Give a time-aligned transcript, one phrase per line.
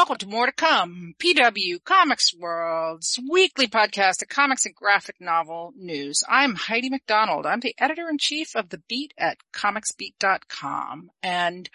[0.00, 5.74] Welcome to More to Come, PW Comics World's weekly podcast of comics and graphic novel
[5.76, 6.22] news.
[6.26, 7.44] I'm Heidi McDonald.
[7.44, 11.10] I'm the editor-in-chief of The Beat at comicsbeat.com.
[11.22, 11.68] And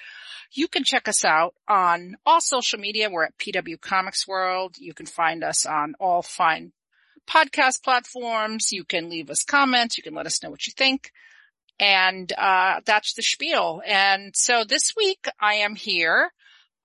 [0.51, 3.11] you can check us out on all social media.
[3.11, 4.77] We're at PW Comics World.
[4.79, 6.71] You can find us on all fine
[7.29, 8.71] podcast platforms.
[8.71, 9.99] You can leave us comments.
[9.99, 11.11] You can let us know what you think.
[11.79, 13.83] And, uh, that's the spiel.
[13.85, 16.31] And so this week I am here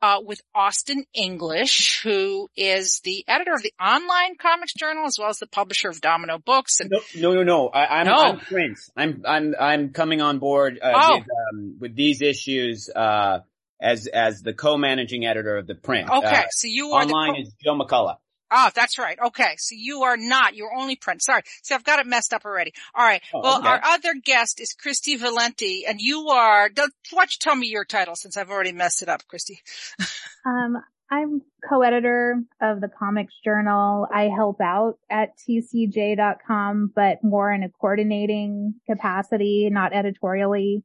[0.02, 5.28] uh, with Austin English, who is the editor of the online comics journal as well
[5.28, 6.80] as the publisher of Domino Books.
[6.80, 7.68] And no, no, no, no.
[7.68, 8.14] I, am no.
[8.14, 8.90] I'm Prince.
[8.96, 11.18] I'm I'm I'm coming on board uh, oh.
[11.18, 13.40] with, um, with these issues uh,
[13.80, 16.08] as as the co-managing editor of the print.
[16.10, 18.18] Okay, uh, so you are online co- is Joe McCulloch.
[18.50, 19.18] Oh, that's right.
[19.26, 19.54] Okay.
[19.58, 21.22] So you are not, you're only print.
[21.22, 21.42] Sorry.
[21.62, 22.72] See, I've got it messed up already.
[22.94, 23.22] All right.
[23.32, 23.68] Oh, well, okay.
[23.68, 28.16] our other guest is Kristy Valenti and you are, don't, why tell me your title
[28.16, 29.58] since I've already messed it up, Kristy?
[30.46, 34.06] um, I'm co-editor of the Comics Journal.
[34.12, 40.84] I help out at tcj.com, but more in a coordinating capacity, not editorially.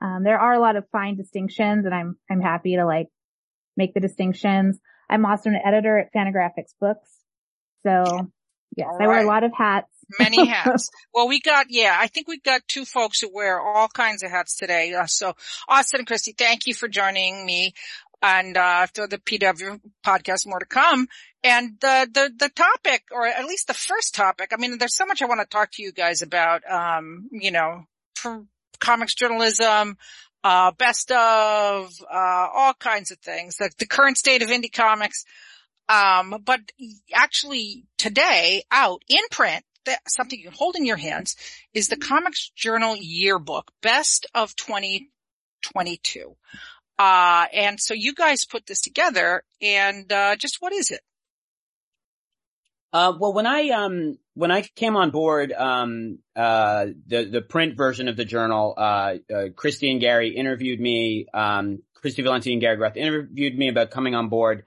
[0.00, 3.08] Um, there are a lot of fine distinctions and I'm, I'm happy to like
[3.76, 4.78] make the distinctions.
[5.10, 7.10] I'm also an editor at Fantagraphics Books.
[7.82, 8.30] So
[8.76, 9.88] yes, I wear a lot of hats.
[10.18, 10.90] Many hats.
[11.12, 14.30] well, we got, yeah, I think we've got two folks who wear all kinds of
[14.30, 14.94] hats today.
[14.94, 15.34] Uh, so
[15.68, 17.74] Austin and Kristy, thank you for joining me
[18.22, 21.08] and, uh, to the PW podcast, more to come.
[21.42, 25.06] And the, the, the topic, or at least the first topic, I mean, there's so
[25.06, 27.84] much I want to talk to you guys about, um, you know,
[28.78, 29.96] comics journalism,
[30.42, 35.24] uh, best of, uh, all kinds of things, like the current state of indie comics.
[35.88, 36.60] Um, but
[37.12, 39.64] actually today out in print,
[40.06, 41.36] something you can hold in your hands
[41.74, 46.36] is the Comics Journal Yearbook, best of 2022.
[46.98, 51.00] Uh, and so you guys put this together and, uh, just what is it?
[52.92, 57.76] Uh, well, when I, um, when I came on board, um, uh, the, the print
[57.76, 59.14] version of the journal, uh, uh,
[59.54, 64.14] Kristy and Gary interviewed me, um, Kristy Valenti and Gary Groth interviewed me about coming
[64.14, 64.64] on board.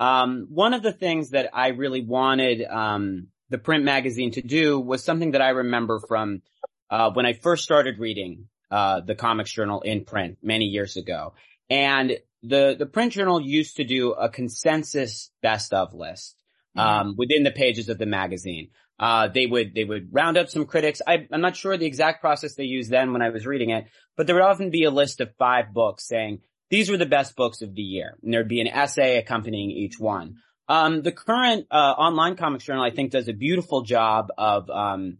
[0.00, 4.80] Um, one of the things that I really wanted, um, the print magazine to do
[4.80, 6.42] was something that I remember from,
[6.88, 11.34] uh, when I first started reading, uh, the comics journal in print many years ago.
[11.68, 16.39] And the, the print journal used to do a consensus best of list.
[16.76, 17.08] Mm-hmm.
[17.08, 18.68] Um, within the pages of the magazine.
[18.96, 21.02] Uh, they would, they would round up some critics.
[21.04, 23.86] I, am not sure the exact process they used then when I was reading it,
[24.16, 27.34] but there would often be a list of five books saying, these were the best
[27.34, 28.16] books of the year.
[28.22, 30.36] And there'd be an essay accompanying each one.
[30.68, 35.18] Um, the current, uh, online comics journal, I think does a beautiful job of, um,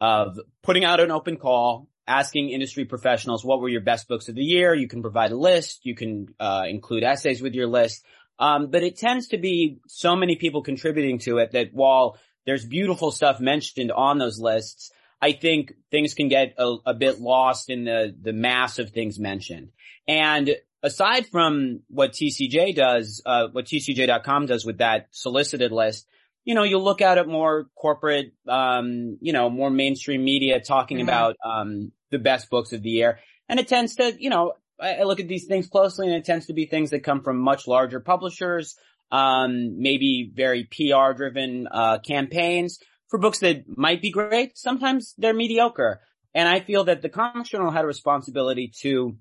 [0.00, 4.34] of putting out an open call, asking industry professionals, what were your best books of
[4.34, 4.74] the year?
[4.74, 5.86] You can provide a list.
[5.86, 8.04] You can, uh, include essays with your list.
[8.38, 12.64] Um, but it tends to be so many people contributing to it that while there's
[12.64, 17.70] beautiful stuff mentioned on those lists, I think things can get a, a bit lost
[17.70, 19.68] in the, the mass of things mentioned.
[20.08, 26.08] And aside from what TCJ does, uh, what TCJ.com does with that solicited list,
[26.44, 30.98] you know, you'll look at it more corporate, um, you know, more mainstream media talking
[30.98, 31.08] mm-hmm.
[31.08, 33.20] about, um, the best books of the year.
[33.48, 36.46] And it tends to, you know, I look at these things closely and it tends
[36.46, 38.76] to be things that come from much larger publishers,
[39.10, 42.78] um, maybe very PR driven, uh, campaigns
[43.08, 44.56] for books that might be great.
[44.56, 46.00] Sometimes they're mediocre.
[46.34, 49.16] And I feel that the Comics Journal had a responsibility to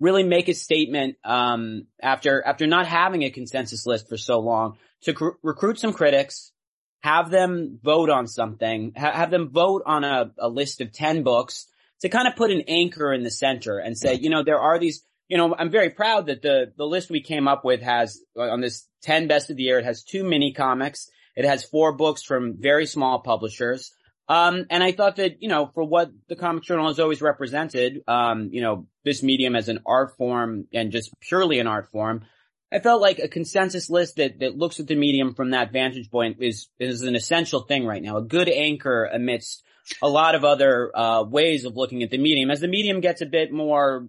[0.00, 4.78] really make a statement, um, after, after not having a consensus list for so long
[5.02, 6.52] to cr- recruit some critics,
[7.00, 11.22] have them vote on something, ha- have them vote on a, a list of 10
[11.22, 11.66] books
[12.00, 14.78] to kind of put an anchor in the center and say, you know, there are
[14.78, 18.20] these, you know, I'm very proud that the, the list we came up with has
[18.36, 21.10] on this 10 best of the year, it has two mini comics.
[21.36, 23.92] It has four books from very small publishers.
[24.28, 28.02] Um, and I thought that, you know, for what the comic journal has always represented,
[28.06, 32.24] um, you know, this medium as an art form and just purely an art form,
[32.70, 36.10] I felt like a consensus list that, that looks at the medium from that vantage
[36.10, 38.18] point is, is an essential thing right now.
[38.18, 39.62] A good anchor amidst
[40.02, 42.50] a lot of other uh, ways of looking at the medium.
[42.50, 44.08] As the medium gets a bit more,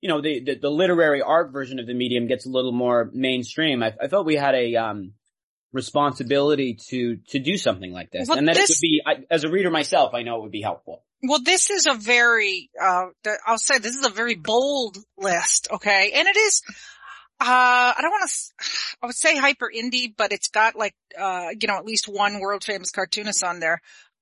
[0.00, 3.10] you know, the, the, the literary art version of the medium gets a little more
[3.12, 3.82] mainstream.
[3.82, 5.12] I, I felt we had a um,
[5.72, 9.34] responsibility to to do something like this, well, and that this, it would be, I,
[9.34, 11.04] as a reader myself, I know it would be helpful.
[11.22, 13.06] Well, this is a very, uh,
[13.46, 16.62] I'll say this is a very bold list, okay, and it is.
[17.42, 18.66] Uh, I don't want to,
[19.02, 22.38] I would say hyper indie, but it's got like, uh, you know, at least one
[22.38, 23.80] world famous cartoonist on there.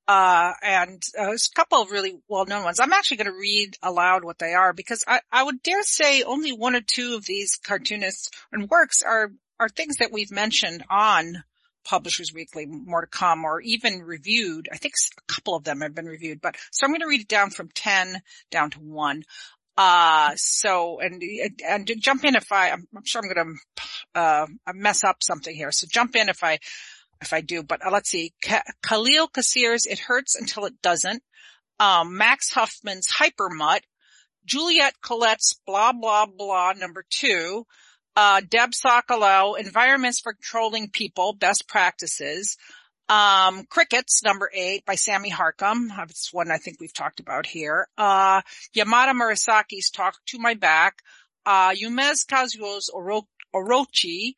[0.08, 2.80] Uh, and uh, there's a couple of really well-known ones.
[2.80, 6.22] I'm actually going to read aloud what they are because I, I would dare say
[6.22, 10.84] only one or two of these cartoonists and works are are things that we've mentioned
[10.88, 11.42] on
[11.84, 14.68] Publishers Weekly, more to come, or even reviewed.
[14.72, 17.22] I think a couple of them have been reviewed, but so I'm going to read
[17.22, 18.20] it down from 10
[18.50, 19.24] down to one.
[19.76, 21.22] Uh, so, and,
[21.66, 23.56] and jump in if I, I'm, I'm sure I'm going
[24.14, 25.72] to, uh, mess up something here.
[25.72, 26.58] So jump in if I,
[27.20, 28.32] if I do, but uh, let's see.
[28.82, 31.22] Khalil Kassir's It Hurts Until It Doesn't.
[31.80, 33.80] Um, Max Huffman's Hypermutt.
[34.44, 37.66] Juliette Colette's Blah Blah Blah number two.
[38.16, 42.56] Uh, Deb Sokolow, Environments for Controlling People, Best Practices.
[43.08, 45.88] Um, Crickets, number eight by Sammy Harkham.
[46.10, 47.88] It's one I think we've talked about here.
[47.96, 48.42] Uh,
[48.76, 50.96] Yamada Murasaki's Talk to My Back.
[51.46, 54.34] Uh, Umezz Kazuo's Oro- Orochi.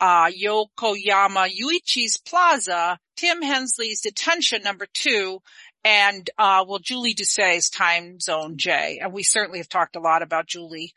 [0.00, 2.98] Uh, Yokoyama Yuichi's Plaza.
[3.16, 5.40] Tim Hensley's Detention, number two.
[5.84, 9.00] And, uh, well, Julie Doucet's Time Zone J.
[9.02, 10.92] And we certainly have talked a lot about Julie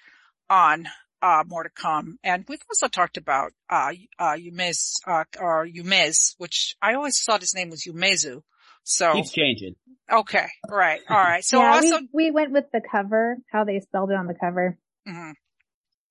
[0.49, 0.87] on
[1.21, 2.17] uh, more to come.
[2.23, 7.41] And we've also talked about, uh, uh, Umezz, uh, or Umezz, which I always thought
[7.41, 8.41] his name was Umezu.
[8.83, 9.13] So.
[9.13, 9.75] Keeps changing.
[10.11, 10.47] Okay.
[10.69, 10.99] Right.
[11.09, 11.43] All right.
[11.43, 11.99] So yeah, also.
[12.13, 14.77] We, we, went with the cover, how they spelled it on the cover.
[15.07, 15.31] Mm-hmm.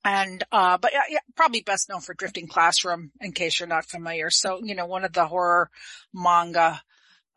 [0.04, 4.30] And, uh, but yeah, probably best known for Drifting Classroom in case you're not familiar.
[4.30, 5.70] So, you know, one of the horror
[6.12, 6.82] manga,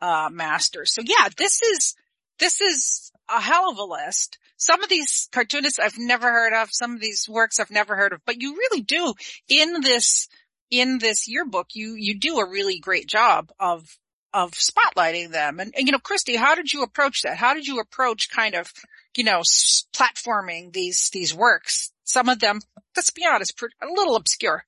[0.00, 0.92] uh, masters.
[0.92, 1.94] So yeah, this is,
[2.40, 4.38] this is a hell of a list.
[4.56, 8.12] Some of these cartoonists I've never heard of, some of these works I've never heard
[8.12, 9.14] of, but you really do
[9.48, 10.28] in this,
[10.68, 13.96] in this yearbook, you, you do a really great job of,
[14.34, 15.60] of spotlighting them.
[15.60, 17.36] And, and, you know, Kristy, how did you approach that?
[17.36, 18.72] How did you approach kind of,
[19.16, 21.92] you know, s- platforming these, these works?
[22.04, 22.60] Some of them,
[22.96, 24.64] let's be honest, a little obscure.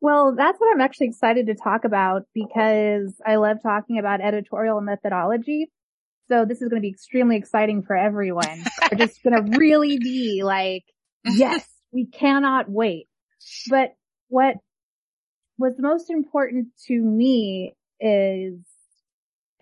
[0.00, 4.80] Well, that's what I'm actually excited to talk about because I love talking about editorial
[4.80, 5.70] methodology.
[6.28, 8.64] So this is going to be extremely exciting for everyone.
[8.92, 10.84] We're just going to really be like,
[11.26, 11.38] mm-hmm.
[11.38, 13.08] yes, we cannot wait.
[13.68, 13.94] But
[14.28, 14.56] what
[15.56, 18.58] was most important to me is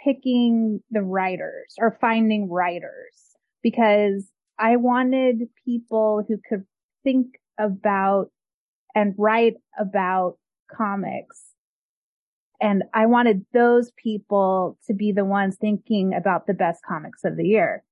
[0.02, 3.25] picking the writers or finding writers
[3.66, 4.30] because
[4.60, 6.62] I wanted people who could
[7.02, 8.26] think about
[8.94, 10.36] and write about
[10.70, 11.42] comics
[12.60, 17.36] and I wanted those people to be the ones thinking about the best comics of
[17.36, 17.82] the year.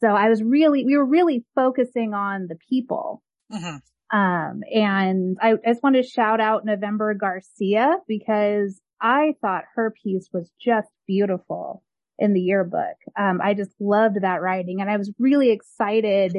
[0.00, 3.22] So I was really, we were really focusing on the people.
[3.52, 4.16] Mm-hmm.
[4.18, 9.94] Um, and I, I just wanted to shout out November Garcia because I thought her
[10.02, 11.84] piece was just beautiful
[12.18, 12.96] in the yearbook.
[13.18, 16.36] Um, I just loved that writing and I was really excited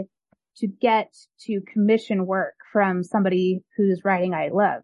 [0.57, 4.81] to get to commission work from somebody whose writing I love.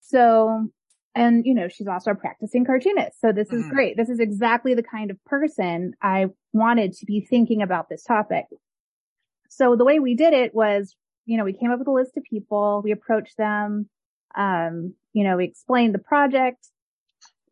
[0.00, 0.70] So
[1.14, 3.20] and, you know, she's also a practicing cartoonist.
[3.20, 3.70] So this is mm-hmm.
[3.70, 3.96] great.
[3.96, 8.44] This is exactly the kind of person I wanted to be thinking about this topic.
[9.48, 10.94] So the way we did it was,
[11.26, 13.88] you know, we came up with a list of people, we approached them,
[14.36, 16.68] um, you know, we explained the project.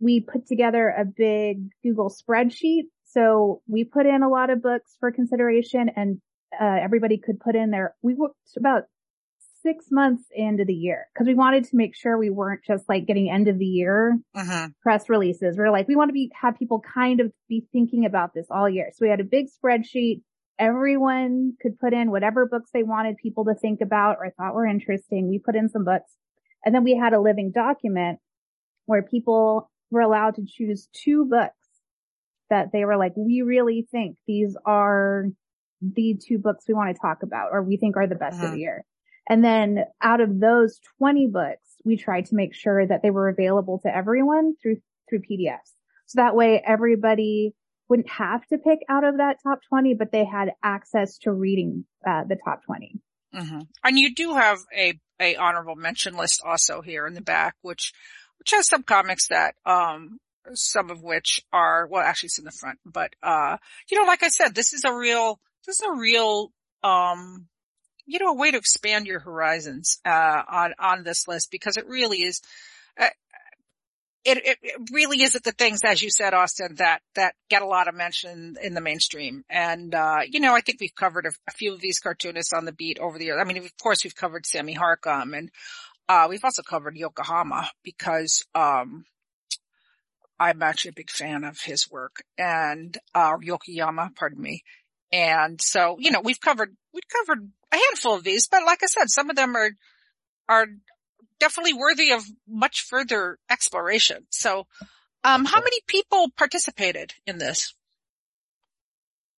[0.01, 2.85] We put together a big Google spreadsheet.
[3.05, 6.21] So we put in a lot of books for consideration and
[6.59, 8.85] uh, everybody could put in their, we worked about
[9.63, 13.07] six months into the year because we wanted to make sure we weren't just like
[13.07, 14.69] getting end of the year uh-huh.
[14.83, 15.57] press releases.
[15.57, 18.47] We are like, we want to be, have people kind of be thinking about this
[18.51, 18.91] all year.
[18.93, 20.23] So we had a big spreadsheet.
[20.59, 24.67] Everyone could put in whatever books they wanted people to think about or thought were
[24.67, 25.29] interesting.
[25.29, 26.13] We put in some books
[26.65, 28.19] and then we had a living document
[28.87, 31.55] where people were allowed to choose two books
[32.51, 35.27] that they were like, we really think these are
[35.81, 38.47] the two books we want to talk about or we think are the best uh-huh.
[38.47, 38.85] of the year.
[39.29, 43.29] And then out of those 20 books, we tried to make sure that they were
[43.29, 44.77] available to everyone through,
[45.09, 45.75] through PDFs.
[46.07, 47.55] So that way everybody
[47.89, 51.85] wouldn't have to pick out of that top 20, but they had access to reading
[52.07, 53.01] uh, the top 20.
[53.35, 53.61] Mm-hmm.
[53.85, 57.93] And you do have a, a honorable mention list also here in the back, which,
[58.39, 60.19] which has some comics that, um,
[60.55, 63.57] some of which are, well, actually it's in the front, but, uh,
[63.91, 66.53] you know, like I said, this is a real, this is a real,
[66.83, 67.47] um,
[68.07, 71.87] you know, a way to expand your horizons, uh, on, on this list because it
[71.87, 72.41] really is,
[72.99, 73.09] uh,
[74.25, 77.67] it, it, it, really isn't the things, as you said, Austin, that, that get a
[77.67, 79.45] lot of mention in the mainstream.
[79.49, 82.65] And, uh, you know, I think we've covered a, a, few of these cartoonists on
[82.65, 83.39] the beat over the years.
[83.41, 85.51] I mean, of course, we've covered Sammy Harkham and,
[86.09, 89.05] uh, we've also covered Yokohama because, um,
[90.41, 94.63] I'm actually a big fan of his work and, uh, Yokoyama, pardon me.
[95.11, 98.87] And so, you know, we've covered, we've covered a handful of these, but like I
[98.87, 99.71] said, some of them are,
[100.49, 100.67] are
[101.41, 104.27] definitely worthy of much further exploration.
[104.31, 104.67] So,
[105.25, 107.75] um, how many people participated in this?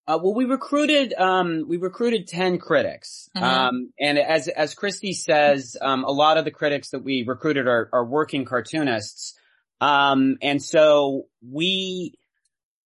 [0.06, 3.28] Uh, well, we recruited, um, we recruited 10 critics.
[3.36, 3.42] Mhm.
[3.42, 7.68] Um, and as, as Kristy says, um, a lot of the critics that we recruited
[7.68, 9.38] are, are working cartoonists.
[9.80, 12.18] Um, and so we,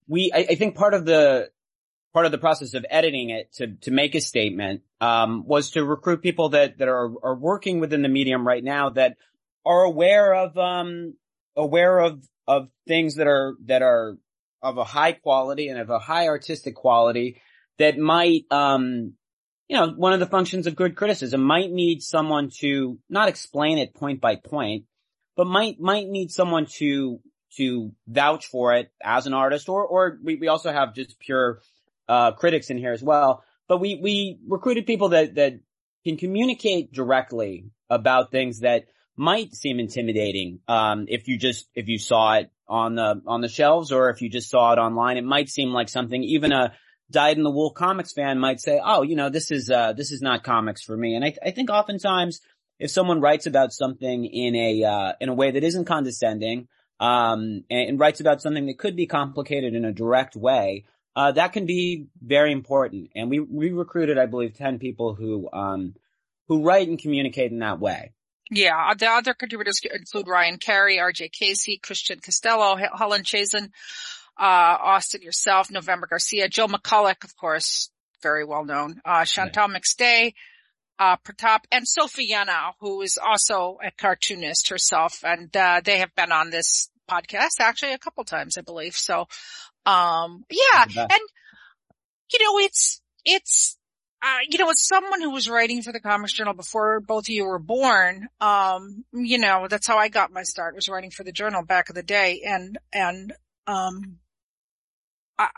[0.06, 1.50] we, I, I think part of the,
[2.12, 5.84] part of the process of editing it to, to make a statement, um, was to
[5.84, 9.16] recruit people that, that are, are working within the medium right now that
[9.64, 11.14] are aware of, um,
[11.56, 14.18] aware of, of things that are, that are
[14.64, 17.40] of a high quality and of a high artistic quality
[17.78, 19.12] that might, um,
[19.68, 23.78] you know, one of the functions of good criticism might need someone to not explain
[23.78, 24.84] it point by point,
[25.36, 27.20] but might, might need someone to,
[27.56, 31.60] to vouch for it as an artist or, or we, we also have just pure,
[32.08, 33.44] uh, critics in here as well.
[33.68, 35.60] But we, we recruited people that, that
[36.04, 40.60] can communicate directly about things that might seem intimidating.
[40.68, 44.22] Um, if you just, if you saw it on the, on the shelves or if
[44.22, 46.72] you just saw it online, it might seem like something even a
[47.10, 50.10] dyed in the wool comics fan might say, Oh, you know, this is, uh, this
[50.10, 51.14] is not comics for me.
[51.14, 52.40] And I, I think oftentimes
[52.78, 56.68] if someone writes about something in a, uh, in a way that isn't condescending,
[57.00, 60.84] um, and, and writes about something that could be complicated in a direct way,
[61.16, 63.10] uh, that can be very important.
[63.14, 65.94] And we, we recruited, I believe, 10 people who, um,
[66.48, 68.12] who write and communicate in that way.
[68.54, 71.30] Yeah, the other contributors include Ryan Carey, R.J.
[71.30, 73.70] Casey, Christian Costello, Helen Chazan,
[74.38, 77.90] uh, Austin yourself, November Garcia, Joe McCulloch, of course,
[78.22, 79.82] very well known, uh, Chantal right.
[79.82, 80.34] McStay,
[81.00, 86.14] uh, Pratap, and Sophie Yanow, who is also a cartoonist herself, and, uh, they have
[86.14, 88.94] been on this podcast actually a couple times, I believe.
[88.94, 89.26] So,
[89.84, 91.22] um, yeah, and,
[92.32, 93.78] you know, it's, it's,
[94.24, 97.28] uh, you know, as someone who was writing for the Comics Journal before both of
[97.28, 101.24] you were born, um, you know, that's how I got my start was writing for
[101.24, 102.40] the journal back in the day.
[102.46, 103.34] And, and,
[103.66, 104.16] um,
[105.38, 105.48] I,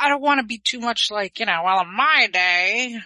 [0.00, 2.96] I don't want to be too much like, you know, well, in my day,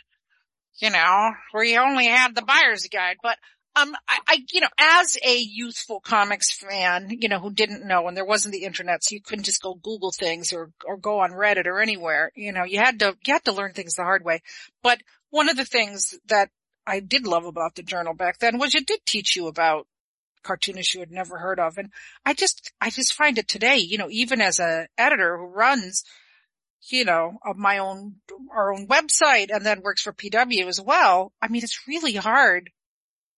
[0.80, 3.36] you know, we only had the buyer's guide, but,
[3.76, 8.08] um, I, I, you know, as a youthful comics fan, you know, who didn't know
[8.08, 11.20] and there wasn't the internet, so you couldn't just go Google things or, or go
[11.20, 14.02] on Reddit or anywhere, you know, you had to, you had to learn things the
[14.02, 14.42] hard way.
[14.82, 15.00] But
[15.30, 16.50] one of the things that
[16.86, 19.86] I did love about the journal back then was it did teach you about
[20.42, 21.78] cartoonists you had never heard of.
[21.78, 21.90] And
[22.26, 26.02] I just, I just find it today, you know, even as a editor who runs,
[26.88, 28.16] you know, of my own,
[28.52, 31.32] our own website and then works for PW as well.
[31.40, 32.70] I mean, it's really hard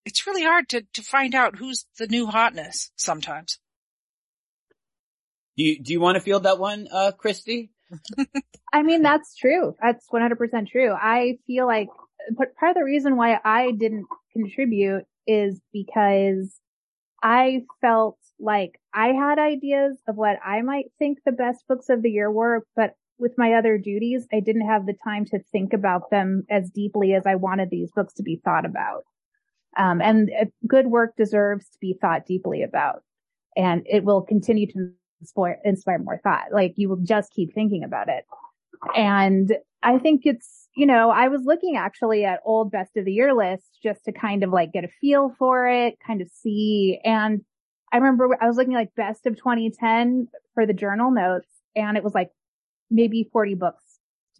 [0.05, 3.59] it's really hard to, to find out who's the new hotness sometimes.
[5.57, 7.71] Do you, do you want to field that one, uh, Kristy?
[8.73, 9.75] I mean, that's true.
[9.83, 10.93] That's 100% true.
[10.93, 11.89] I feel like
[12.37, 16.59] but part of the reason why I didn't contribute is because
[17.23, 22.03] I felt like I had ideas of what I might think the best books of
[22.03, 25.73] the year were, but with my other duties, I didn't have the time to think
[25.73, 29.05] about them as deeply as I wanted these books to be thought about.
[29.77, 30.31] Um, and
[30.67, 33.03] good work deserves to be thought deeply about
[33.57, 36.47] and it will continue to inspire, inspire more thought.
[36.53, 38.25] Like you will just keep thinking about it.
[38.97, 43.13] And I think it's, you know, I was looking actually at old best of the
[43.13, 46.99] year lists just to kind of like get a feel for it, kind of see.
[47.05, 47.43] And
[47.93, 52.03] I remember I was looking like best of 2010 for the journal notes and it
[52.03, 52.31] was like
[52.91, 53.85] maybe 40 books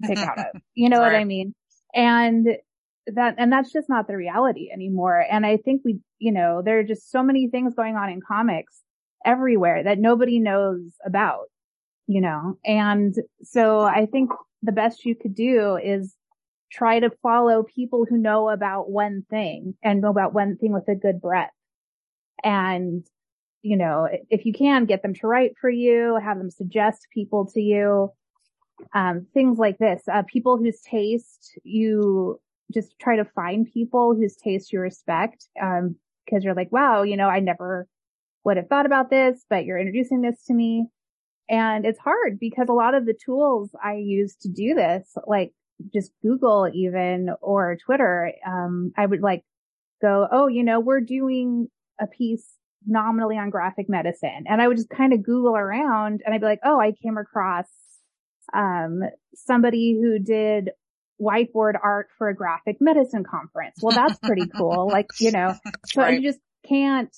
[0.01, 0.47] to pick out of.
[0.75, 1.13] You know right.
[1.13, 1.55] what I mean?
[1.95, 2.49] And
[3.07, 5.25] that, and that's just not the reality anymore.
[5.31, 8.21] And I think we, you know, there are just so many things going on in
[8.21, 8.81] comics
[9.25, 11.47] everywhere that nobody knows about,
[12.07, 14.31] you know, and so I think
[14.63, 16.15] the best you could do is
[16.71, 20.89] try to follow people who know about one thing and know about one thing with
[20.89, 21.53] a good breadth.
[22.43, 23.05] And,
[23.63, 27.47] you know, if you can get them to write for you, have them suggest people
[27.53, 28.11] to you,
[28.95, 32.41] um, things like this, uh, people whose taste you
[32.73, 35.47] just try to find people whose taste you respect.
[35.61, 35.97] Um,
[36.29, 37.87] cause you're like, wow, you know, I never
[38.45, 40.87] would have thought about this, but you're introducing this to me.
[41.49, 45.53] And it's hard because a lot of the tools I use to do this, like
[45.93, 49.45] just Google even or Twitter, um, I would like
[50.01, 51.69] go, Oh, you know, we're doing
[52.01, 54.45] a piece nominally on graphic medicine.
[54.49, 57.19] And I would just kind of Google around and I'd be like, Oh, I came
[57.19, 57.67] across,
[58.55, 59.03] um,
[59.35, 60.71] somebody who did
[61.23, 63.77] whiteboard art for a graphic medicine conference.
[63.81, 64.89] Well, that's pretty cool.
[64.89, 65.55] Like, you know,
[65.87, 66.21] so right.
[66.21, 67.15] you just can't,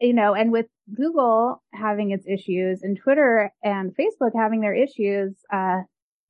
[0.00, 5.34] you know, and with Google having its issues and Twitter and Facebook having their issues,
[5.52, 5.80] uh,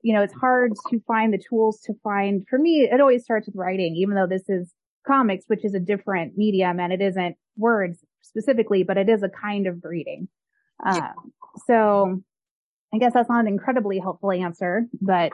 [0.03, 3.47] you know, it's hard to find the tools to find, for me, it always starts
[3.47, 4.73] with writing, even though this is
[5.07, 9.29] comics, which is a different medium and it isn't words specifically, but it is a
[9.29, 10.29] kind of reading.
[10.85, 11.01] Uh,
[11.67, 12.23] so
[12.93, 15.33] I guess that's not an incredibly helpful answer, but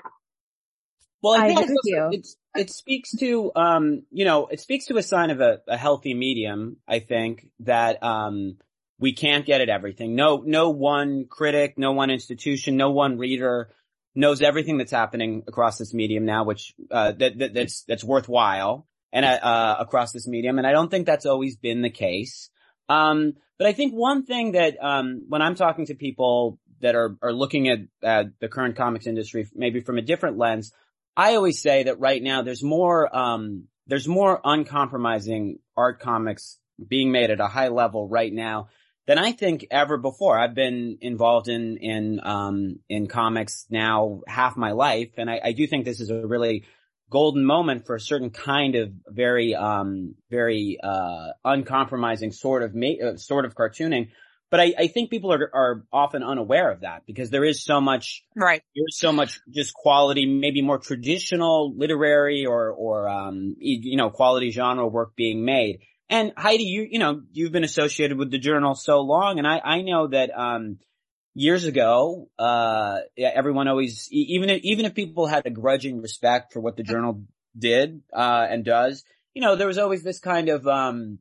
[1.23, 2.09] Well, I, I think with you.
[2.13, 5.77] it's, it speaks to, um, you know, it speaks to a sign of a, a
[5.77, 8.59] healthy medium, I think, that, um,
[8.99, 10.15] we can't get at everything.
[10.15, 13.71] No, no one critic, no one institution, no one reader
[14.15, 18.87] knows everything that's happening across this medium now, which, uh, that, that that's, that's worthwhile
[19.13, 20.59] and, uh, across this medium.
[20.59, 22.51] And I don't think that's always been the case.
[22.89, 27.17] Um, but I think one thing that, um, when I'm talking to people that are,
[27.23, 30.73] are looking at, at the current comics industry, maybe from a different lens,
[31.17, 37.13] I always say that right now there's more, um, there's more uncompromising art comics being
[37.13, 38.69] made at a high level right now
[39.07, 40.39] than I think ever before.
[40.39, 45.11] I've been involved in, in, um, in comics now half my life.
[45.19, 46.65] And I, I do think this is a really
[47.11, 53.05] golden moment for a certain kind of very, um, very, uh, uncompromising sort of, ma-
[53.05, 54.09] uh, sort of cartooning.
[54.53, 57.81] But I, I think people are, are often unaware of that because there is so
[57.81, 58.63] much, right.
[58.77, 64.51] There's so much just quality, maybe more traditional literary or, or, um, you know, quality
[64.51, 65.79] genre work being made.
[66.11, 69.59] And Heidi, you, you know, you've been associated with the journal so long and I,
[69.59, 70.79] I know that, um,
[71.35, 76.61] years ago, uh, everyone always, even if, even if people had a grudging respect for
[76.61, 77.23] what the journal
[77.59, 81.21] did, uh, and does, you know, there was always this kind of, um,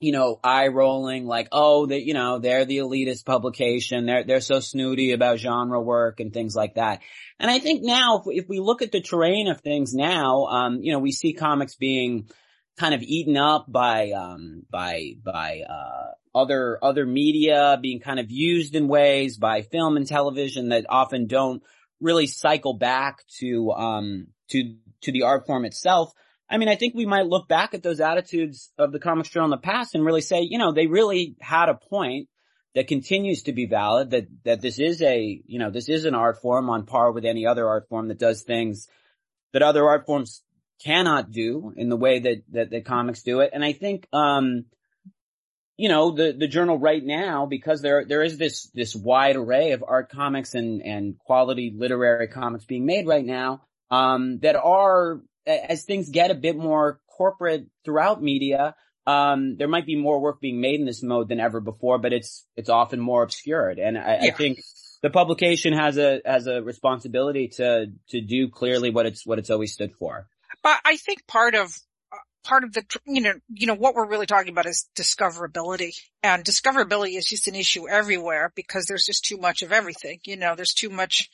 [0.00, 4.06] you know, eye rolling, like, oh, they, you know, they're the elitist publication.
[4.06, 7.00] They're, they're so snooty about genre work and things like that.
[7.40, 10.80] And I think now, if, if we look at the terrain of things now, um,
[10.82, 12.28] you know, we see comics being
[12.78, 18.30] kind of eaten up by, um, by, by, uh, other, other media being kind of
[18.30, 21.62] used in ways by film and television that often don't
[22.00, 26.12] really cycle back to, um, to, to the art form itself.
[26.50, 29.46] I mean, I think we might look back at those attitudes of the comic journal
[29.46, 32.28] in the past and really say, you know, they really had a point
[32.74, 36.14] that continues to be valid, that, that this is a, you know, this is an
[36.14, 38.88] art form on par with any other art form that does things
[39.52, 40.42] that other art forms
[40.84, 43.50] cannot do in the way that, that, that comics do it.
[43.52, 44.66] And I think, um,
[45.76, 49.72] you know, the, the journal right now, because there, there is this, this wide array
[49.72, 55.20] of art comics and, and quality literary comics being made right now, um, that are
[55.48, 58.74] as things get a bit more corporate throughout media,
[59.06, 62.12] um, there might be more work being made in this mode than ever before, but
[62.12, 63.78] it's, it's often more obscured.
[63.78, 64.28] And I, yeah.
[64.28, 64.60] I think
[65.02, 69.50] the publication has a, has a responsibility to, to do clearly what it's, what it's
[69.50, 70.26] always stood for.
[70.62, 71.74] But I think part of,
[72.44, 76.44] part of the, you know, you know, what we're really talking about is discoverability and
[76.44, 80.20] discoverability is just an issue everywhere because there's just too much of everything.
[80.24, 81.30] You know, there's too much,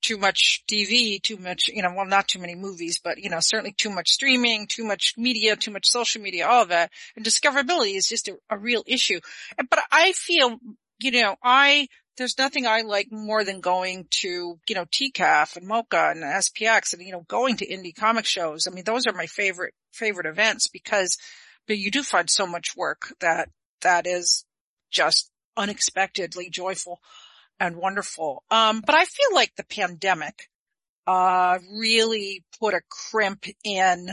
[0.00, 3.40] too much TV, too much, you know, well, not too many movies, but, you know,
[3.40, 6.90] certainly too much streaming, too much media, too much social media, all of that.
[7.16, 9.20] And discoverability is just a, a real issue.
[9.70, 10.58] But I feel,
[11.00, 15.68] you know, I, there's nothing I like more than going to, you know, TCAF and
[15.68, 18.66] MoCCA and SPX and, you know, going to indie comic shows.
[18.66, 21.18] I mean, those are my favorite, favorite events because,
[21.66, 23.50] but you do find so much work that,
[23.82, 24.44] that is
[24.90, 27.00] just unexpectedly joyful
[27.60, 28.42] and wonderful.
[28.50, 30.48] Um, but I feel like the pandemic,
[31.06, 34.10] uh, really put a crimp in,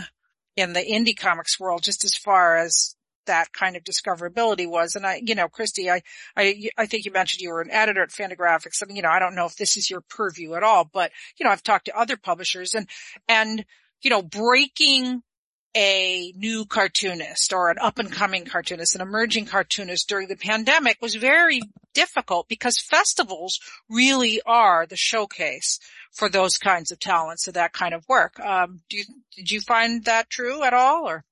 [0.56, 4.96] in the indie comics world just as far as that kind of discoverability was.
[4.96, 6.02] And I, you know, Kristy, I,
[6.38, 8.82] I, I think you mentioned you were an editor at Fantagraphics.
[8.82, 11.12] I mean, you know, I don't know if this is your purview at all, but,
[11.38, 12.88] you know, I've talked to other publishers and,
[13.28, 13.66] and,
[14.02, 15.24] you know, breaking
[15.76, 20.98] a new cartoonist or an up and coming cartoonist, an emerging cartoonist during the pandemic
[21.02, 21.62] was very
[21.94, 23.60] difficult because festivals
[23.90, 25.80] really are the showcase
[26.14, 28.40] for those kinds of talents, of that kind of work.
[28.40, 29.04] Um, do you,
[29.36, 31.26] did you find that true at all or?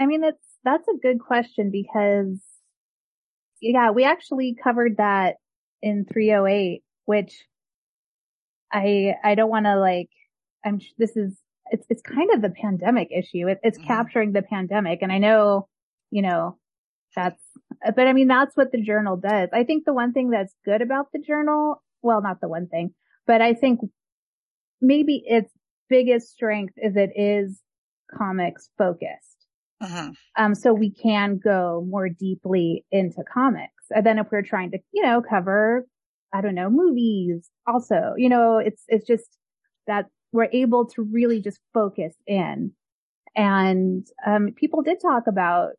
[0.00, 2.40] I mean, that's, that's a good question because
[3.60, 5.36] yeah, we actually covered that
[5.80, 7.44] in 308, which
[8.72, 10.10] I, I don't want to like,
[10.64, 11.36] I'm, this is
[11.72, 13.48] it's it's kind of the pandemic issue.
[13.48, 13.86] It, it's mm-hmm.
[13.86, 15.68] capturing the pandemic, and I know,
[16.10, 16.58] you know,
[17.16, 17.42] that's.
[17.96, 19.48] But I mean, that's what the journal does.
[19.52, 22.94] I think the one thing that's good about the journal, well, not the one thing,
[23.26, 23.80] but I think
[24.80, 25.50] maybe its
[25.88, 27.60] biggest strength is it is
[28.16, 29.46] comics focused.
[29.80, 30.10] Uh-huh.
[30.36, 33.84] Um, so we can go more deeply into comics.
[33.90, 35.86] And then if we're trying to, you know, cover,
[36.32, 39.38] I don't know, movies also, you know, it's, it's just
[39.88, 42.72] that we're able to really just focus in.
[43.36, 45.72] And um, people did talk about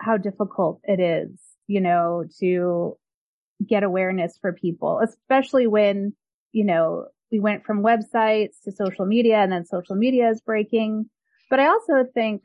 [0.00, 1.30] how difficult it is,
[1.66, 2.96] you know, to
[3.66, 6.14] get awareness for people, especially when,
[6.52, 11.08] you know, we went from websites to social media and then social media is breaking.
[11.48, 12.42] But I also think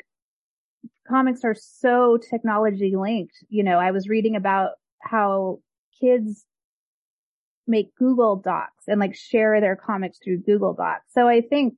[1.07, 3.35] comics are so technology linked.
[3.49, 5.59] You know, I was reading about how
[5.99, 6.45] kids
[7.67, 11.05] make Google Docs and like share their comics through Google Docs.
[11.13, 11.75] So I think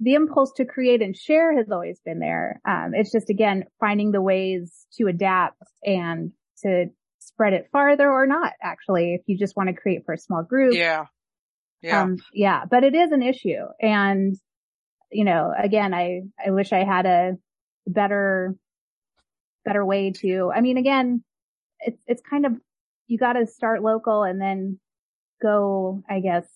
[0.00, 2.60] the impulse to create and share has always been there.
[2.64, 6.86] Um, it's just again finding the ways to adapt and to
[7.18, 8.52] spread it farther or not.
[8.62, 11.06] Actually, if you just want to create for a small group, yeah,
[11.82, 12.64] yeah, um, yeah.
[12.70, 14.36] But it is an issue, and
[15.10, 17.32] you know, again, I I wish I had a
[17.86, 18.54] better
[19.64, 20.52] better way to.
[20.54, 21.24] I mean, again,
[21.80, 22.52] it's it's kind of
[23.08, 24.78] you got to start local and then
[25.42, 26.46] go, I guess,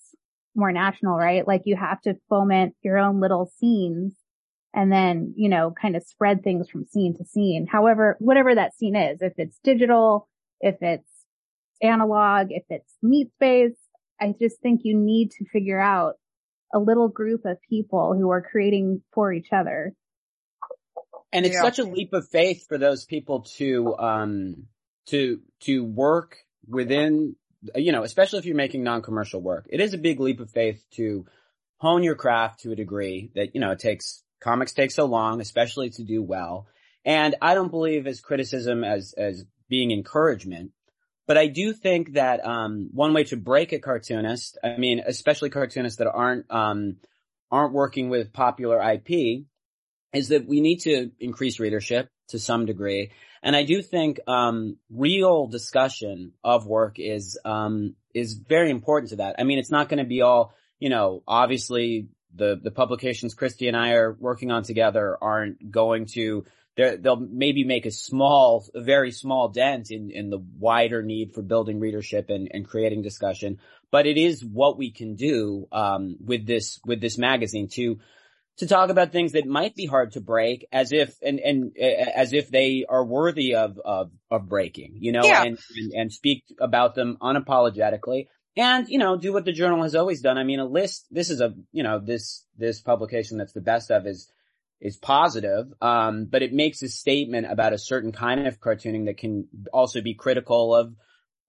[0.54, 1.46] more national, right?
[1.46, 4.14] Like you have to foment your own little scenes
[4.74, 7.66] and then, you know, kind of spread things from scene to scene.
[7.70, 10.28] However, whatever that scene is, if it's digital,
[10.60, 11.08] if it's
[11.82, 13.76] analog, if it's meat space,
[14.20, 16.14] I just think you need to figure out
[16.72, 19.94] a little group of people who are creating for each other.
[21.32, 21.62] And it's yeah.
[21.62, 24.66] such a leap of faith for those people to, um,
[25.06, 26.38] to, to work
[26.68, 27.36] within
[27.76, 30.84] you know, especially if you're making non-commercial work, it is a big leap of faith
[30.92, 31.26] to
[31.78, 35.40] hone your craft to a degree that, you know, it takes, comics take so long,
[35.40, 36.66] especially to do well.
[37.04, 40.72] And I don't believe as criticism as, as being encouragement,
[41.26, 45.50] but I do think that, um, one way to break a cartoonist, I mean, especially
[45.50, 46.96] cartoonists that aren't, um,
[47.50, 49.44] aren't working with popular IP
[50.12, 53.10] is that we need to increase readership to some degree.
[53.42, 59.16] And I do think, um, real discussion of work is, um, is very important to
[59.16, 59.36] that.
[59.38, 63.68] I mean, it's not going to be all, you know, obviously the, the publications Kristy
[63.68, 66.44] and I are working on together aren't going to,
[66.76, 71.42] they'll maybe make a small, a very small dent in, in the wider need for
[71.42, 73.58] building readership and, and creating discussion.
[73.90, 77.98] But it is what we can do, um, with this, with this magazine to,
[78.58, 81.84] to talk about things that might be hard to break as if and and uh,
[81.84, 85.42] as if they are worthy of of of breaking you know yeah.
[85.42, 89.94] and, and, and speak about them unapologetically and you know do what the journal has
[89.94, 93.52] always done i mean a list this is a you know this this publication that's
[93.52, 94.30] the best of is
[94.80, 99.16] is positive um but it makes a statement about a certain kind of cartooning that
[99.16, 100.94] can also be critical of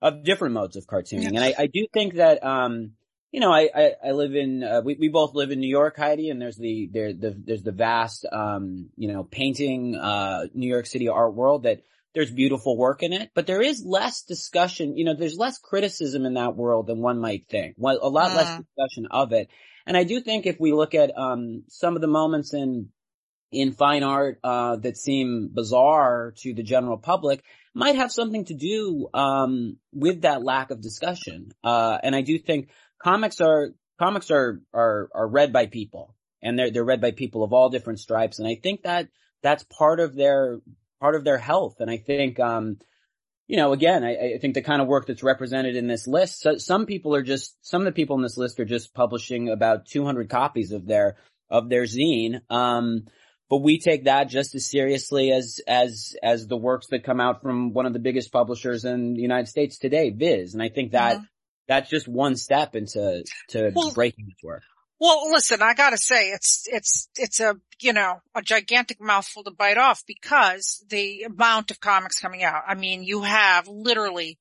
[0.01, 1.29] of different modes of cartooning yeah.
[1.29, 2.93] and I, I do think that um
[3.33, 5.97] you know, I, I, I live in, uh, we, we both live in New York,
[5.97, 10.67] Heidi, and there's the, there, the, there's the vast, um, you know, painting, uh, New
[10.67, 11.81] York City art world that
[12.13, 16.27] there's beautiful work in it, but there is less discussion, you know, there's less criticism
[16.27, 17.73] in that world than one might think.
[17.75, 18.35] Well, a lot uh.
[18.35, 19.49] less discussion of it.
[19.87, 22.89] And I do think if we look at, um, some of the moments in,
[23.51, 27.43] in fine art, uh, that seem bizarre to the general public,
[27.73, 31.51] might have something to do um, with that lack of discussion.
[31.63, 32.69] Uh, and I do think
[33.03, 37.43] comics are comics are are are read by people, and they're they're read by people
[37.43, 39.09] of all different stripes, and I think that
[39.41, 40.59] that's part of their
[40.99, 42.39] part of their health, and I think.
[42.39, 42.77] um
[43.47, 46.39] you know, again, I, I, think the kind of work that's represented in this list,
[46.39, 49.49] so some people are just, some of the people in this list are just publishing
[49.49, 51.17] about 200 copies of their,
[51.49, 52.39] of their zine.
[52.49, 53.05] Um,
[53.49, 57.41] but we take that just as seriously as, as, as the works that come out
[57.41, 60.53] from one of the biggest publishers in the United States today, Viz.
[60.53, 61.17] And I think that
[61.67, 64.63] that's just one step into to well, breaking this work.
[64.99, 69.51] Well, listen, I gotta say, it's, it's, it's a, you know, a gigantic mouthful to
[69.51, 72.63] bite off because the amount of comics coming out.
[72.67, 74.37] I mean, you have literally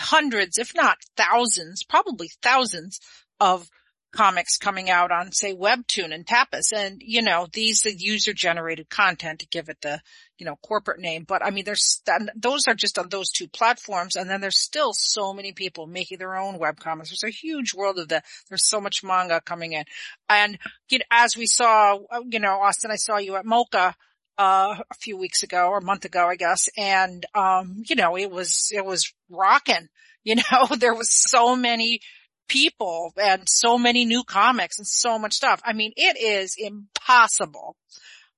[0.00, 3.00] hundreds, if not thousands, probably thousands
[3.38, 3.68] of
[4.12, 6.72] comics coming out on say Webtoon and Tapas.
[6.74, 10.00] And, you know, these the user generated content to give it the,
[10.38, 11.24] you know, corporate name.
[11.24, 12.02] But I mean, there's,
[12.34, 14.16] those are just on those two platforms.
[14.16, 17.08] And then there's still so many people making their own webcomics.
[17.08, 18.24] There's a huge world of that.
[18.48, 19.84] There's so much manga coming in.
[20.28, 20.58] And,
[20.90, 23.94] you know, as we saw, you know, Austin, I saw you at MoCCA
[24.38, 26.68] uh, a few weeks ago or a month ago, I guess.
[26.76, 29.88] And, um, you know, it was, it was rocking.
[30.26, 32.00] You know, there was so many
[32.48, 35.60] people and so many new comics and so much stuff.
[35.64, 37.76] I mean, it is impossible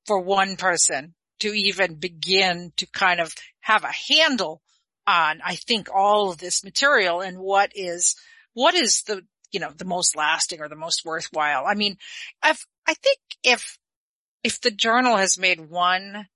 [0.05, 4.63] for one person to even begin to kind of have a handle
[5.07, 8.17] on, I think, all of this material and what is,
[8.55, 9.23] what is the,
[9.53, 11.65] you know, the most lasting or the most worthwhile.
[11.67, 11.97] I mean,
[12.45, 13.79] if, I think if,
[14.45, 16.27] if the journal has made one,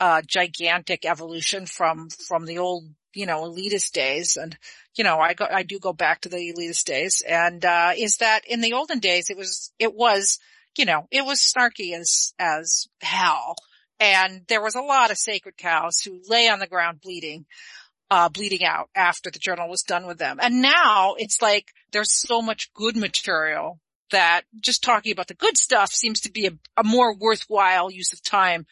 [0.00, 4.56] uh, gigantic evolution from, from the old, you know, elitist days and
[4.96, 8.18] you know, I go, I do go back to the elitist days and, uh, is
[8.18, 10.38] that in the olden days it was, it was,
[10.76, 13.56] you know, it was snarky as, as hell.
[14.02, 17.46] And there was a lot of sacred cows who lay on the ground bleeding,
[18.10, 20.40] uh, bleeding out after the journal was done with them.
[20.42, 23.78] And now it's like there's so much good material
[24.10, 28.12] that just talking about the good stuff seems to be a, a more worthwhile use
[28.12, 28.66] of time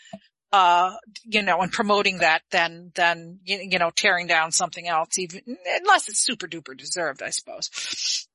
[0.53, 5.43] uh, you know, and promoting that than, than, you know, tearing down something else, even,
[5.81, 8.27] unless it's super duper deserved, I suppose.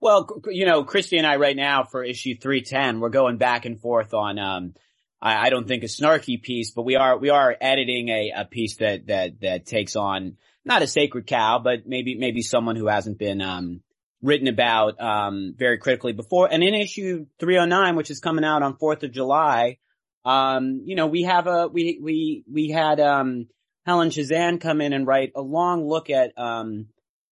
[0.00, 3.80] Well, you know, Kristy and I right now for issue 310, we're going back and
[3.80, 4.74] forth on, um,
[5.20, 8.44] I, I don't think a snarky piece, but we are, we are editing a, a
[8.44, 12.86] piece that, that, that takes on not a sacred cow, but maybe, maybe someone who
[12.86, 13.80] hasn't been, um,
[14.22, 16.48] written about, um, very critically before.
[16.50, 19.78] And in issue 309, which is coming out on 4th of July,
[20.24, 23.46] um, you know, we have a, we, we, we had, um,
[23.86, 26.88] Helen Chazan come in and write a long look at, um,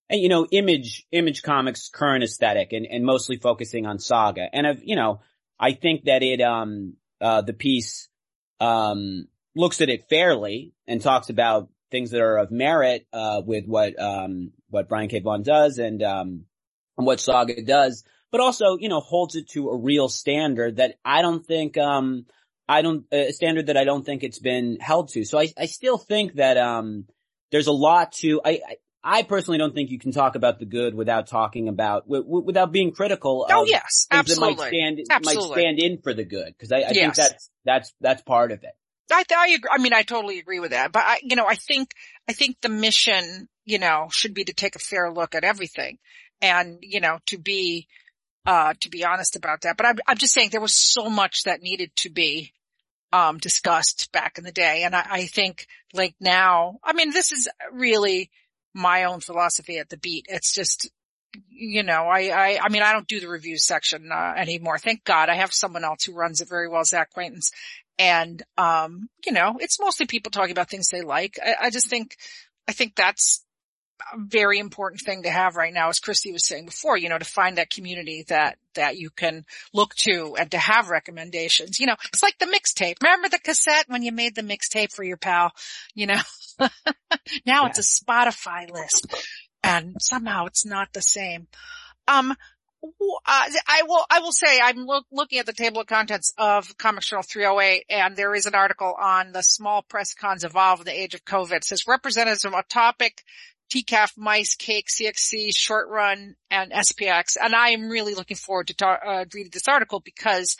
[0.08, 4.46] and, you know, image, image comics current aesthetic and, and mostly focusing on saga.
[4.50, 5.20] And I've, you know,
[5.58, 8.08] I think that it, um, uh, the piece,
[8.60, 13.66] um, looks at it fairly and talks about things that are of merit, uh, with
[13.66, 15.20] what, um, what Brian K.
[15.20, 16.44] Vaughan does and, um,
[16.96, 21.22] what Saga does, but also, you know, holds it to a real standard that I
[21.22, 22.26] don't think, um,
[22.68, 25.24] I don't, a standard that I don't think it's been held to.
[25.24, 27.06] So I, I still think that, um,
[27.52, 28.76] there's a lot to, I, I
[29.06, 32.44] I personally don't think you can talk about the good without talking about, w- w-
[32.44, 34.54] without being critical oh, yes, absolutely.
[34.54, 35.48] that might stand, absolutely.
[35.48, 36.58] might stand in for the good.
[36.58, 36.94] Cause I, I yes.
[36.94, 38.72] think that's, that's, that's part of it.
[39.12, 39.70] I, I agree.
[39.72, 41.92] I mean, I totally agree with that, but I, you know, I think,
[42.28, 45.98] I think the mission, you know, should be to take a fair look at everything
[46.42, 47.86] and, you know, to be,
[48.44, 49.76] uh, to be honest about that.
[49.76, 52.52] But I'm, I'm just saying there was so much that needed to be,
[53.12, 54.82] um, discussed back in the day.
[54.84, 58.30] And I, I think like now, I mean, this is really
[58.76, 60.26] my own philosophy at the beat.
[60.28, 60.90] It's just,
[61.48, 64.78] you know, I, I, I mean, I don't do the reviews section, uh, anymore.
[64.78, 67.52] Thank God I have someone else who runs it very well, Zach Quaintance.
[67.98, 71.38] And, um, you know, it's mostly people talking about things they like.
[71.42, 72.16] I, I just think,
[72.68, 73.45] I think that's
[74.16, 77.24] very important thing to have right now, as Kristy was saying before, you know, to
[77.24, 81.80] find that community that, that you can look to and to have recommendations.
[81.80, 82.96] You know, it's like the mixtape.
[83.02, 85.52] Remember the cassette when you made the mixtape for your pal,
[85.94, 86.20] you know?
[86.60, 86.68] now
[87.46, 87.66] yeah.
[87.66, 89.14] it's a Spotify list
[89.62, 91.48] and somehow it's not the same.
[92.08, 92.34] Um,
[92.82, 96.76] uh, I will, I will say I'm look, looking at the table of contents of
[96.78, 100.84] Comics Journal 308 and there is an article on the small press cons evolve in
[100.84, 101.56] the age of COVID.
[101.56, 103.22] It says representatives of a topic,
[103.72, 107.36] TCAF, Mice, Cake, CXC, Short Run, and SPX.
[107.40, 110.56] And I am really looking forward to ta- uh, reading this article because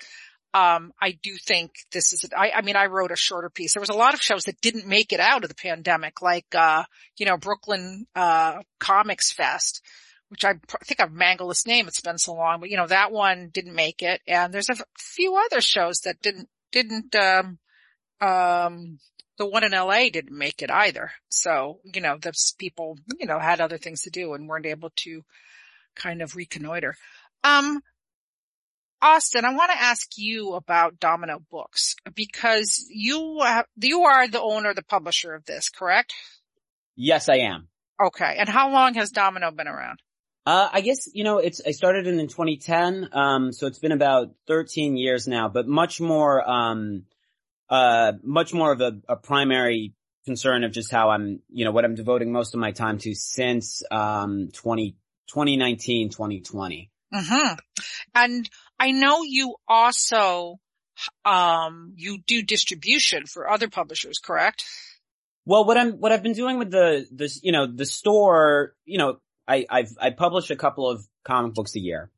[0.55, 3.75] um, I do think this is, I, I, mean, I wrote a shorter piece.
[3.75, 6.47] There was a lot of shows that didn't make it out of the pandemic, like,
[6.55, 6.85] uh,
[7.19, 9.83] you know, Brooklyn, uh, Comics Fest,
[10.31, 11.87] which I, I think I've mangled this name.
[11.88, 14.23] It's been so long, but you know, that one didn't make it.
[14.27, 17.59] And there's a few other shows that didn't, didn't, um,
[18.21, 18.99] um,
[19.38, 21.12] the one in LA didn't make it either.
[21.29, 24.90] So, you know, those people, you know, had other things to do and weren't able
[24.96, 25.22] to
[25.94, 26.96] kind of reconnoiter.
[27.44, 27.81] Um,
[29.03, 33.42] Austin, I want to ask you about Domino Books because you
[33.77, 36.14] you are the owner, the publisher of this, correct?
[36.96, 37.68] Yes, I am.
[38.03, 38.37] Okay.
[38.38, 40.01] And how long has Domino been around?
[40.46, 43.09] Uh, I guess, you know, it's, I started in, in 2010.
[43.12, 47.05] Um, so it's been about 13 years now, but much more, um,
[47.69, 51.85] uh, much more of a, a primary concern of just how I'm, you know, what
[51.85, 54.93] I'm devoting most of my time to since, um, 20,
[55.29, 56.91] 2019, 2020.
[57.15, 57.55] Mm-hmm.
[58.15, 60.59] And I know you also,
[61.25, 64.65] um, you do distribution for other publishers, correct?
[65.45, 68.99] Well, what I'm, what I've been doing with the, this, you know, the store, you
[68.99, 72.11] know, I, I've, I publish a couple of comic books a year.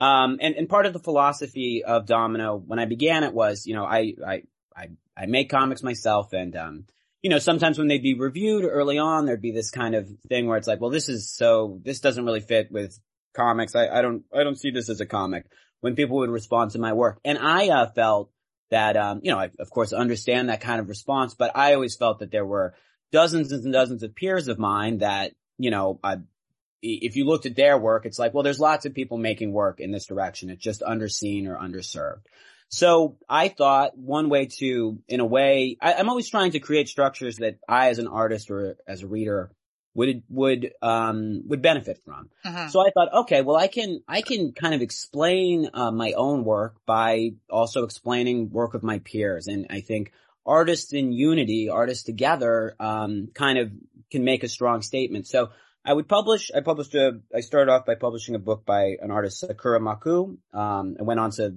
[0.00, 3.74] Um, and, and part of the philosophy of Domino when I began it was, you
[3.74, 4.42] know, I, I,
[4.76, 6.84] I, I make comics myself and, um,
[7.22, 10.46] you know, sometimes when they'd be reviewed early on, there'd be this kind of thing
[10.46, 12.98] where it's like, well, this is so, this doesn't really fit with
[13.34, 13.74] comics.
[13.74, 15.46] I, I don't, I don't see this as a comic
[15.80, 17.18] when people would respond to my work.
[17.24, 18.30] And I, uh, felt
[18.70, 21.96] that, um, you know, I of course understand that kind of response, but I always
[21.96, 22.74] felt that there were
[23.12, 26.16] dozens and dozens of peers of mine that, you know, I,
[26.82, 29.80] if you looked at their work, it's like, well, there's lots of people making work
[29.80, 30.50] in this direction.
[30.50, 32.26] It's just underseen or underserved.
[32.68, 36.88] So I thought one way to, in a way, I, am always trying to create
[36.88, 39.52] structures that I as an artist or as a reader
[39.94, 42.30] would, would, um, would benefit from.
[42.44, 42.68] Uh-huh.
[42.68, 46.44] So I thought, okay, well, I can, I can kind of explain, uh, my own
[46.44, 49.46] work by also explaining work of my peers.
[49.46, 50.10] And I think
[50.44, 53.70] artists in unity, artists together, um, kind of
[54.10, 55.28] can make a strong statement.
[55.28, 55.50] So
[55.84, 59.10] I would publish, I published a, I started off by publishing a book by an
[59.10, 60.38] artist, Sakura Maku.
[60.52, 61.56] Um, I went on to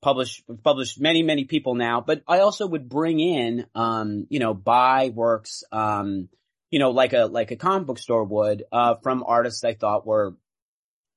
[0.00, 4.54] publish, published many, many people now, but I also would bring in, um, you know,
[4.54, 6.28] buy works, um,
[6.70, 10.06] you know, like a, like a comic book store would, uh, from artists I thought
[10.06, 10.36] were,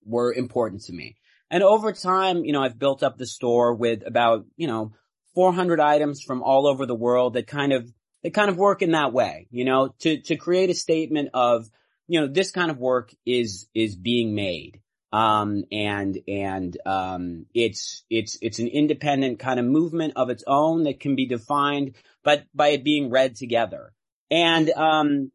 [0.05, 1.15] were important to me.
[1.49, 4.93] And over time, you know, I've built up the store with about, you know,
[5.35, 7.91] 400 items from all over the world that kind of,
[8.23, 11.69] that kind of work in that way, you know, to, to create a statement of,
[12.07, 14.81] you know, this kind of work is, is being made.
[15.13, 20.85] Um, and, and, um, it's, it's, it's an independent kind of movement of its own
[20.85, 23.93] that can be defined, but by it being read together.
[24.31, 25.31] And, um,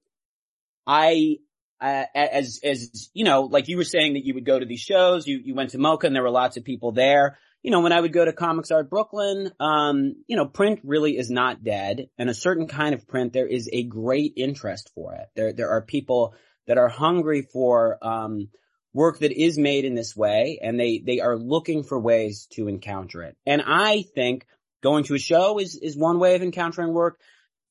[0.84, 1.36] I,
[1.80, 4.80] uh, as, as, you know, like you were saying that you would go to these
[4.80, 7.38] shows, you, you went to MoCCA and there were lots of people there.
[7.62, 11.16] You know, when I would go to Comics Art Brooklyn, um, you know, print really
[11.16, 15.14] is not dead and a certain kind of print, there is a great interest for
[15.14, 15.28] it.
[15.36, 16.34] There, there are people
[16.66, 18.48] that are hungry for, um,
[18.92, 22.68] work that is made in this way and they, they are looking for ways to
[22.68, 23.37] encounter it.
[23.46, 24.46] And I think
[24.83, 27.20] going to a show is, is one way of encountering work.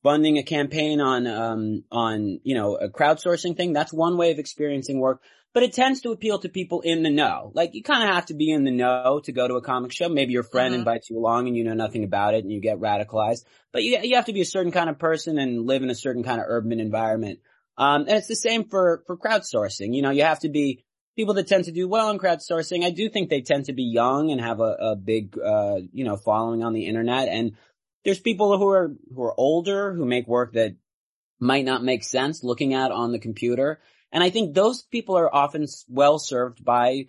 [0.04, 4.38] Funding a campaign on, um, on, you know, a crowdsourcing thing, that's one way of
[4.38, 5.20] experiencing work,
[5.52, 7.50] but it tends to appeal to people in the know.
[7.52, 9.92] Like you kind of have to be in the know to go to a comic
[9.92, 10.08] show.
[10.08, 10.80] Maybe your friend mm-hmm.
[10.80, 13.98] invites you along and you know nothing about it and you get radicalized, but you,
[14.02, 16.40] you have to be a certain kind of person and live in a certain kind
[16.40, 17.40] of urban environment.
[17.76, 19.94] Um, and it's the same for, for crowdsourcing.
[19.94, 20.84] You know, you have to be
[21.18, 23.82] people that tend to do well in crowdsourcing, I do think they tend to be
[23.82, 27.26] young and have a, a big, uh, you know, following on the internet.
[27.26, 27.56] And
[28.04, 30.76] there's people who are, who are older who make work that
[31.40, 33.80] might not make sense looking at on the computer.
[34.12, 37.08] And I think those people are often well served by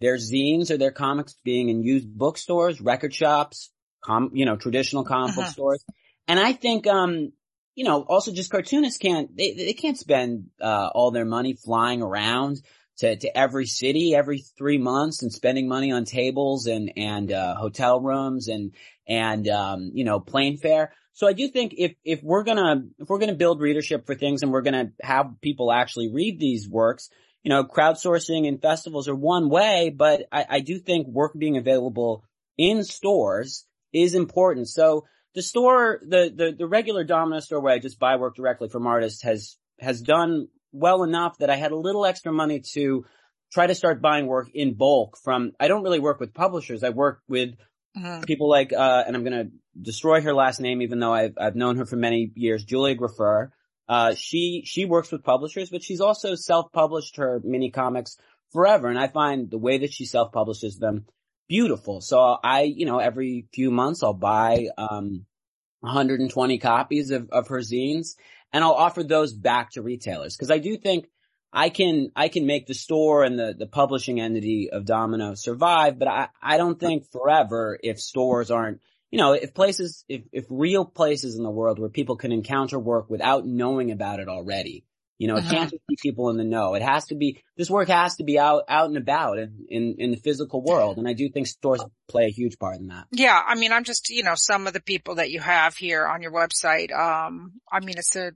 [0.00, 3.72] their zines or their comics being in used bookstores, record shops,
[4.04, 5.40] com, you know, traditional comic uh-huh.
[5.40, 5.84] book stores.
[6.28, 7.32] And I think, um,
[7.74, 12.02] you know, also just cartoonists can't, they, they can't spend, uh, all their money flying
[12.02, 12.62] around
[12.98, 17.54] to, to every city every three months and spending money on tables and, and, uh,
[17.54, 18.74] hotel rooms and,
[19.06, 20.92] and, um, you know, plane fare.
[21.12, 24.42] So I do think if, if we're gonna, if we're gonna build readership for things
[24.42, 27.08] and we're gonna have people actually read these works,
[27.42, 31.56] you know, crowdsourcing and festivals are one way, but I, I do think work being
[31.56, 32.24] available
[32.56, 34.68] in stores is important.
[34.68, 38.68] So the store, the, the, the regular Domino store where I just buy work directly
[38.68, 43.04] from artists has, has done well enough that I had a little extra money to
[43.52, 46.84] try to start buying work in bulk from, I don't really work with publishers.
[46.84, 47.54] I work with
[47.96, 48.22] uh-huh.
[48.26, 49.50] people like, uh, and I'm going to
[49.80, 53.52] destroy her last name, even though I've, I've known her for many years, Julia Graffer.
[53.88, 58.18] Uh, she, she works with publishers, but she's also self-published her mini comics
[58.52, 58.88] forever.
[58.88, 61.06] And I find the way that she self-publishes them
[61.48, 62.02] beautiful.
[62.02, 65.24] So I, you know, every few months I'll buy, um,
[65.80, 68.16] 120 copies of, of her zines
[68.52, 70.36] and I'll offer those back to retailers.
[70.36, 71.08] Because I do think
[71.52, 75.98] I can I can make the store and the the publishing entity of Domino survive,
[75.98, 78.80] but I I don't think forever if stores aren't
[79.10, 82.78] you know if places if if real places in the world where people can encounter
[82.78, 84.84] work without knowing about it already
[85.18, 85.50] you know, it uh-huh.
[85.50, 86.74] can't just be people in the know.
[86.74, 89.96] It has to be, this work has to be out, out and about in, in,
[89.98, 90.96] in the physical world.
[90.96, 93.08] And I do think stores play a huge part in that.
[93.10, 93.38] Yeah.
[93.46, 96.22] I mean, I'm just, you know, some of the people that you have here on
[96.22, 96.96] your website.
[96.96, 98.30] Um, I mean, it's a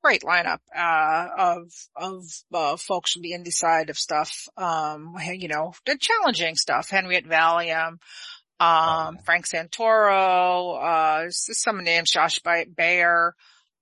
[0.00, 2.24] great lineup, uh, of, of,
[2.54, 4.46] uh, folks from the indie side of stuff.
[4.56, 6.88] Um, you know, the challenging stuff.
[6.88, 7.98] Henriette Valium,
[8.60, 13.34] um, Frank Santoro, uh, some names, Josh Bayer,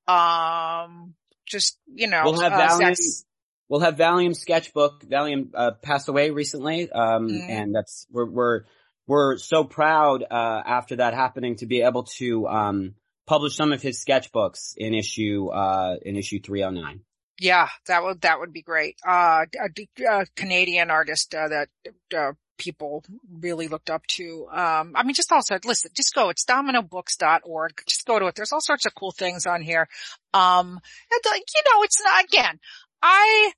[0.09, 1.15] um,
[1.47, 3.25] just, you know, we'll have uh, Valium,
[3.69, 5.05] we'll have Valium sketchbook.
[5.05, 6.91] Valium, uh, passed away recently.
[6.91, 7.49] Um, mm.
[7.49, 8.61] and that's, we're, we're,
[9.07, 12.95] we're so proud, uh, after that happening to be able to, um,
[13.27, 17.01] publish some of his sketchbooks in issue, uh, in issue 309.
[17.41, 18.97] Yeah, that would, that would be great.
[19.07, 21.69] Uh, a, a Canadian artist, uh, that,
[22.17, 23.05] uh, people
[23.41, 24.47] really looked up to.
[24.51, 26.29] Um, I mean, just also listen, just go.
[26.31, 27.83] It's dominobooks.org.
[27.87, 28.35] Just go to it.
[28.35, 29.89] There's all sorts of cool things on here.
[30.35, 32.59] Um, and, you know, it's not again.
[33.03, 33.53] I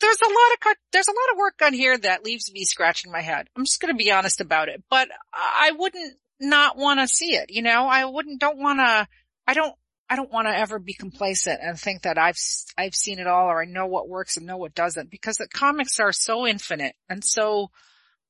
[0.00, 3.12] there's a lot of there's a lot of work on here that leaves me scratching
[3.12, 3.48] my head.
[3.56, 7.34] I'm just going to be honest about it, but I wouldn't not want to see
[7.36, 7.50] it.
[7.50, 9.06] You know, I wouldn't don't want to.
[9.46, 9.74] I don't
[10.12, 12.36] I don't want to ever be complacent and think that I've,
[12.76, 15.48] I've seen it all or I know what works and know what doesn't because the
[15.48, 17.70] comics are so infinite and so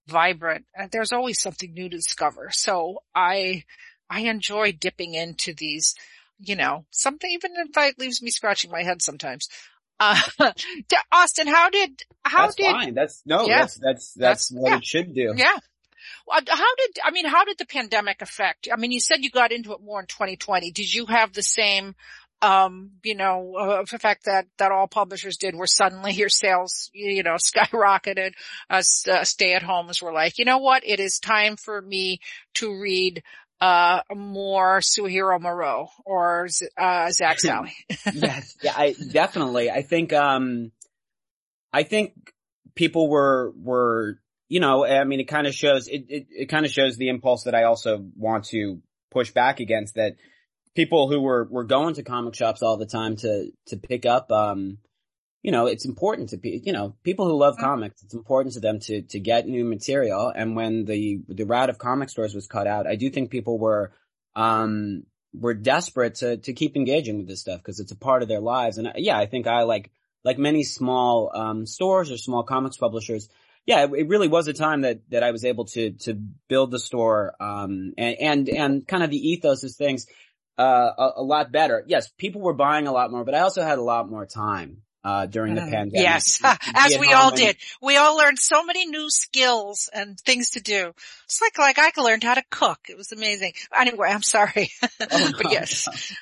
[0.06, 2.48] vibrant and there's always something new to discover.
[2.50, 3.64] So I,
[4.10, 5.94] I enjoy dipping into these,
[6.38, 9.48] you know, something even if it leaves me scratching my head sometimes.
[10.00, 10.18] Uh,
[11.12, 12.94] Austin, how did, how that's did, fine.
[12.94, 14.76] That's, no, yeah, that's, that's, that's, that's what yeah.
[14.78, 15.34] it should do.
[15.36, 15.58] Yeah.
[16.28, 18.68] How did, I mean, how did the pandemic affect?
[18.72, 20.70] I mean, you said you got into it more in 2020.
[20.72, 21.94] Did you have the same,
[22.42, 26.90] um, you know, uh, the fact that, that all publishers did where suddenly your sales,
[26.92, 28.32] you know, skyrocketed
[28.68, 30.82] as uh, stay at homes were like, you know what?
[30.84, 32.20] It is time for me
[32.54, 33.22] to read,
[33.60, 37.72] uh, more Suehiro Maruo or, uh, Zak Sally.
[38.12, 38.56] yes.
[38.60, 40.72] Yeah, I definitely, I think, um,
[41.72, 42.12] I think
[42.74, 44.18] people were, were
[44.48, 47.08] you know, I mean, it kind of shows, it, it, it kind of shows the
[47.08, 50.16] impulse that I also want to push back against that
[50.74, 54.30] people who were, were going to comic shops all the time to, to pick up,
[54.32, 54.78] um,
[55.42, 57.64] you know, it's important to be, you know, people who love mm-hmm.
[57.64, 60.32] comics, it's important to them to, to get new material.
[60.34, 63.58] And when the, the route of comic stores was cut out, I do think people
[63.58, 63.92] were,
[64.34, 65.04] um,
[65.34, 68.40] were desperate to, to keep engaging with this stuff because it's a part of their
[68.40, 68.78] lives.
[68.78, 69.90] And uh, yeah, I think I like,
[70.24, 73.28] like many small, um, stores or small comics publishers,
[73.66, 76.14] yeah, it, it, really was a time that, that I was able to, to
[76.48, 80.06] build the store, um, and, and, and kind of the ethos of things,
[80.58, 81.84] uh, a, a lot better.
[81.86, 84.82] Yes, people were buying a lot more, but I also had a lot more time
[85.04, 85.94] uh, during the mm, pandemic.
[85.94, 86.40] Yes,
[86.74, 87.56] as we all did.
[87.80, 90.92] We all learned so many new skills and things to do.
[91.24, 92.78] It's like, like I learned how to cook.
[92.88, 93.52] It was amazing.
[93.76, 94.70] Anyway, I'm sorry.
[95.10, 96.14] Oh, but yes.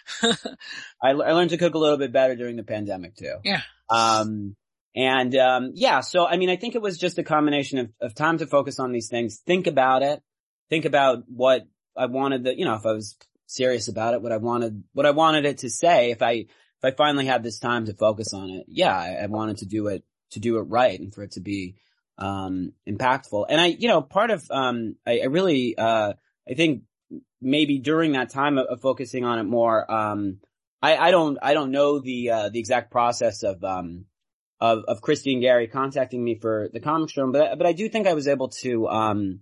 [1.03, 3.35] I, I learned to cook a little bit better during the pandemic too.
[3.45, 3.61] Yeah.
[3.91, 4.57] Um,
[4.97, 8.15] and, um, yeah, so I mean, I think it was just a combination of, of
[8.15, 10.23] time to focus on these things, think about it,
[10.71, 11.67] think about what
[11.97, 13.17] I wanted that, you know, if I was
[13.51, 16.85] serious about it, what I wanted, what I wanted it to say, if I, if
[16.85, 19.89] I finally had this time to focus on it, yeah, I, I wanted to do
[19.89, 21.75] it, to do it right and for it to be,
[22.17, 23.47] um, impactful.
[23.49, 26.13] And I, you know, part of, um, I, I really, uh,
[26.49, 26.83] I think
[27.43, 30.39] maybe during that time of, of focusing on it more, um,
[30.81, 34.05] I, I don't, I don't know the, uh, the exact process of, um,
[34.61, 37.89] of, of Kristy and Gary contacting me for the comic room, but, but I do
[37.89, 39.41] think I was able to, um,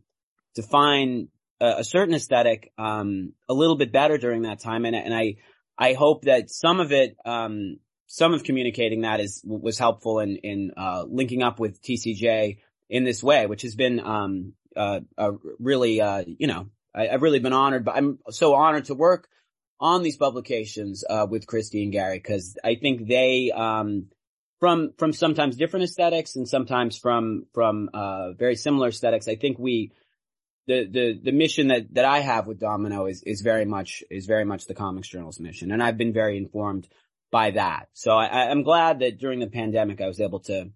[0.54, 1.28] define
[1.60, 4.84] a, certain aesthetic, um, a little bit better during that time.
[4.84, 5.36] And, and I,
[5.76, 10.36] I hope that some of it, um, some of communicating that is, was helpful in,
[10.36, 15.32] in, uh, linking up with TCJ in this way, which has been, um, uh, uh
[15.58, 19.28] really, uh, you know, I, have really been honored, but I'm so honored to work
[19.80, 24.06] on these publications, uh, with Kristy and Gary, cause I think they, um,
[24.58, 29.58] from, from sometimes different aesthetics and sometimes from, from, uh, very similar aesthetics, I think
[29.58, 29.92] we,
[30.68, 34.26] the, the, the mission that, that I have with Domino is, is very much, is
[34.26, 35.72] very much the Comics Journal's mission.
[35.72, 36.86] And I've been very informed
[37.32, 37.88] by that.
[37.94, 40.70] So I, I'm glad that during the pandemic I was able to,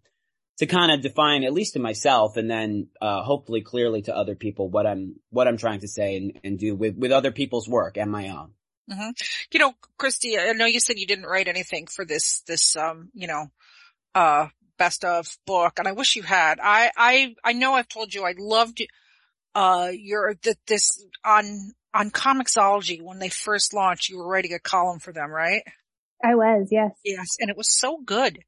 [0.59, 4.34] to kind of define, at least to myself, and then, uh, hopefully clearly to other
[4.34, 7.68] people what I'm, what I'm trying to say and, and do with, with other people's
[7.68, 8.53] work and my own.
[8.90, 9.11] Mm-hmm.
[9.53, 13.11] You know, Kristy, I know you said you didn't write anything for this, this, um,
[13.14, 13.47] you know,
[14.14, 16.59] uh, best of book, and I wish you had.
[16.61, 18.80] I, I, I know I've told you I loved
[19.55, 24.59] uh, your, that this, on, on Comixology, when they first launched, you were writing a
[24.59, 25.62] column for them, right?
[26.24, 26.92] I was, yes.
[27.05, 28.38] Yes, and it was so good.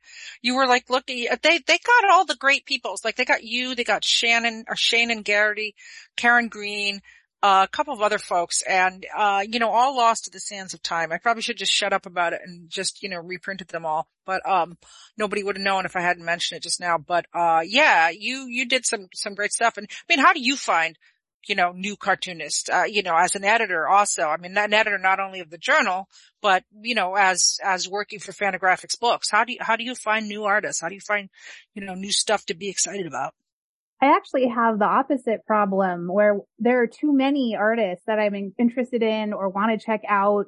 [0.43, 2.95] You were like looking, they, they got all the great people.
[3.05, 5.75] like they got you, they got Shannon, or Shaenon Garrity,
[6.17, 7.01] Karen Green, uh,
[7.45, 10.83] a couple of other folks and, uh, you know, all lost to the sands of
[10.83, 11.13] time.
[11.13, 14.09] I probably should just shut up about it and just, you know, reprinted them all,
[14.25, 14.79] but, um,
[15.19, 16.97] nobody would have known if I hadn't mentioned it just now.
[16.97, 19.77] But, uh, yeah, you, you did some, some great stuff.
[19.77, 20.99] And I mean, how do you find,
[21.47, 24.97] you know, new cartoonists, uh, you know, as an editor also, I mean, an editor
[24.97, 26.09] not only of the journal,
[26.41, 29.95] but, you know, as, as working for Fantagraphics books, how do you, how do you
[29.95, 30.81] find new artists?
[30.81, 31.29] How do you find,
[31.75, 33.35] you know, new stuff to be excited about?
[34.05, 39.03] I actually have the opposite problem where there are too many artists that I'm interested
[39.03, 40.45] in or want to check out.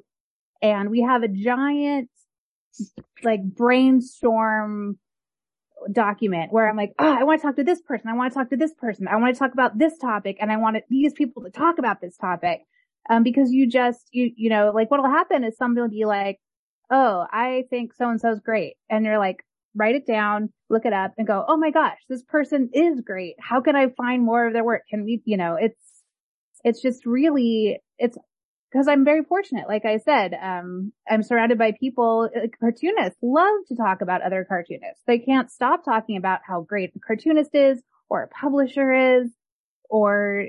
[0.61, 2.11] And we have a giant
[3.23, 4.99] like brainstorm
[5.91, 8.09] document where I'm like, oh, I want to talk to this person.
[8.09, 9.07] I want to talk to this person.
[9.07, 11.99] I want to talk about this topic and I want these people to talk about
[11.99, 12.61] this topic.
[13.09, 16.39] Um, because you just, you, you know, like what'll happen is somebody will be like,
[16.91, 18.75] oh, I think so and so's great.
[18.87, 19.43] And you're like,
[19.77, 23.35] write it down, look it up and go, Oh my gosh, this person is great.
[23.39, 24.83] How can I find more of their work?
[24.89, 25.79] Can we, you know, it's,
[26.63, 28.17] it's just really, it's
[28.71, 29.67] because I'm very fortunate.
[29.67, 34.45] Like I said, um, I'm surrounded by people, uh, cartoonists love to talk about other
[34.47, 35.03] cartoonists.
[35.07, 39.31] They can't stop talking about how great a cartoonist is or a publisher is
[39.89, 40.47] or,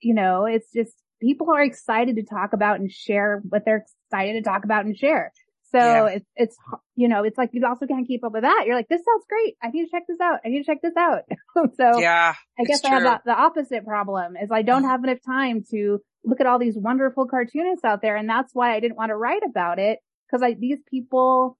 [0.00, 4.34] you know, it's just people are excited to talk about and share what they're excited
[4.34, 5.32] to talk about and share.
[5.74, 6.06] So yeah.
[6.06, 6.56] it's, it's,
[6.94, 8.62] you know, it's like you also can't keep up with that.
[8.64, 9.56] You're like, this sounds great.
[9.60, 10.38] I need to check this out.
[10.44, 11.22] I need to check this out.
[11.76, 14.90] so yeah, I guess I have the, the, opposite problem is I don't mm-hmm.
[14.90, 18.14] have enough time to look at all these wonderful cartoonists out there.
[18.14, 21.58] And that's why I didn't want to write about it because I, these people,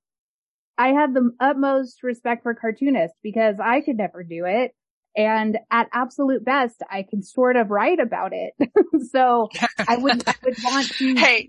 [0.79, 4.77] I have the utmost respect for cartoonists because I could never do it.
[5.17, 8.55] And at absolute best, I can sort of write about it.
[9.11, 9.49] so
[9.89, 11.15] I would, I would want to.
[11.19, 11.49] Hey,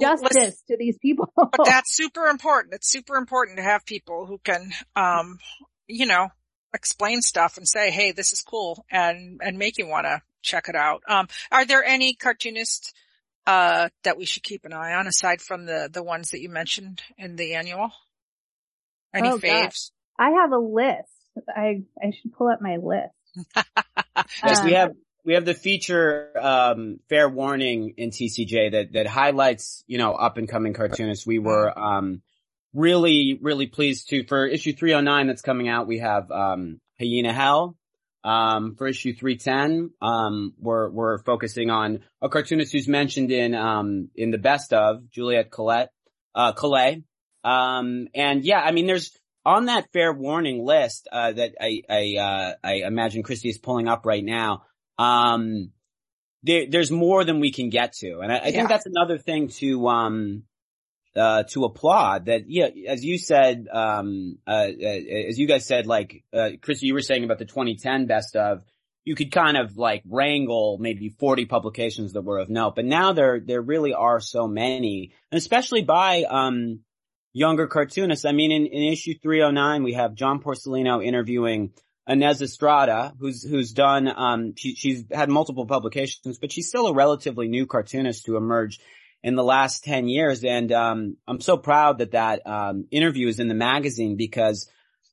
[0.00, 1.32] justice to these people.
[1.36, 2.74] but that's super important.
[2.74, 5.38] It's super important to have people who can, um,
[5.86, 6.28] you know,
[6.74, 10.68] explain stuff and say, Hey, this is cool and, and make you want to check
[10.68, 11.02] it out.
[11.08, 12.92] Um, are there any cartoonists,
[13.46, 16.48] uh, that we should keep an eye on aside from the, the ones that you
[16.48, 17.90] mentioned in the annual?
[19.14, 19.90] Any oh, faves?
[20.18, 21.10] I have a list.
[21.48, 23.14] I, I should pull up my list.
[24.44, 24.92] yes, um, we have,
[25.24, 30.36] we have the feature um, fair warning in TCJ that that highlights you know up
[30.36, 31.26] and coming cartoonists.
[31.26, 32.22] We were um,
[32.74, 35.86] really really pleased to for issue 309 that's coming out.
[35.86, 37.76] We have um, Hyena Hell.
[38.24, 44.10] Um, for issue 310, um, we're, we're focusing on a cartoonist who's mentioned in, um,
[44.14, 45.90] in the best of Juliet Colette,
[46.32, 46.52] uh.
[47.42, 52.16] Um, and yeah, I mean, there's on that fair warning list, uh, that I, I,
[52.16, 54.62] uh, I imagine Kristy is pulling up right now.
[55.02, 55.72] Um,
[56.42, 58.20] there, there's more than we can get to.
[58.20, 58.50] And I, I yeah.
[58.50, 60.42] think that's another thing to, um,
[61.14, 64.86] uh, to applaud that, yeah, as you said, um, uh, uh,
[65.28, 68.64] as you guys said, like, uh, Chris, you were saying about the 2010 best of,
[69.04, 73.12] you could kind of like wrangle maybe 40 publications that were of note, but now
[73.12, 76.80] there, there really are so many, and especially by, um,
[77.32, 78.24] younger cartoonists.
[78.24, 81.72] I mean, in, in issue 309, we have John Porcellino interviewing
[82.08, 86.94] Inés Estrada, who's, who's done, um, she, she's had multiple publications, but she's still a
[86.94, 88.80] relatively new cartoonist to emerge
[89.22, 90.42] in the last 10 years.
[90.42, 94.68] And, um, I'm so proud that that, um, interview is in the magazine because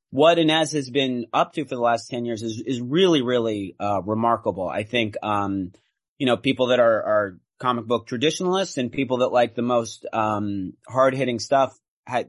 [0.09, 3.75] what Inés has been up to for the last 10 years is, is really, really,
[3.79, 4.67] uh, remarkable.
[4.67, 5.71] I think, um,
[6.17, 10.07] you know, people that are, are comic book traditionalists and people that like the most,
[10.11, 11.77] um, hard hitting stuff,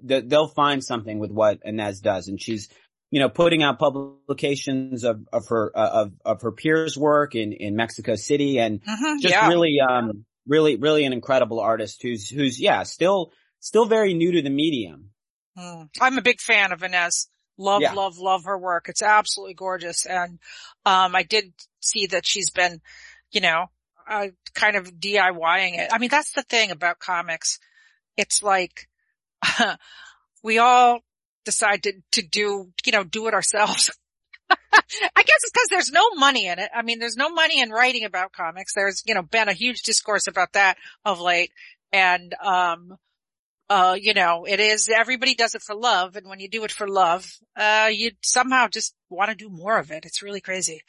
[0.03, 2.29] they'll find something with what Inés does.
[2.29, 2.69] And she's,
[3.11, 7.53] you know, putting out publications of, of her, uh, of, of her peers work in,
[7.53, 9.49] in Mexico City and uh-huh, just yeah.
[9.49, 14.43] really, um, really, really an incredible artist who's, who's, yeah, still, still very new to
[14.43, 15.11] the medium.
[15.59, 15.89] Mm.
[16.01, 17.27] I'm a big fan of Inés.
[17.59, 17.93] Love, yeah.
[17.93, 18.87] love, love her work.
[18.89, 20.07] It's absolutely gorgeous.
[20.07, 20.39] And,
[20.87, 22.81] um, I did see that she's been,
[23.33, 23.67] you know,
[24.09, 25.91] uh, kind of DIYing it.
[25.93, 27.59] I mean, that's the thing about comics.
[28.17, 28.89] It's like,
[30.43, 31.01] we all
[31.45, 33.91] decide to, to do, you know, do it ourselves.
[34.51, 36.71] I guess it's because there's no money in it.
[36.75, 38.75] I mean, there's no money in writing about comics.
[38.75, 41.51] There's, you know, been a huge discourse about that of late.
[41.93, 42.97] And, um,
[43.69, 46.17] uh, you know, it is, everybody does it for love.
[46.17, 49.79] And when you do it for love, uh, you somehow just want to do more
[49.79, 50.05] of it.
[50.05, 50.83] It's really crazy.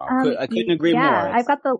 [0.00, 1.36] I, could, not um, agree yeah, more.
[1.36, 1.76] I've got the,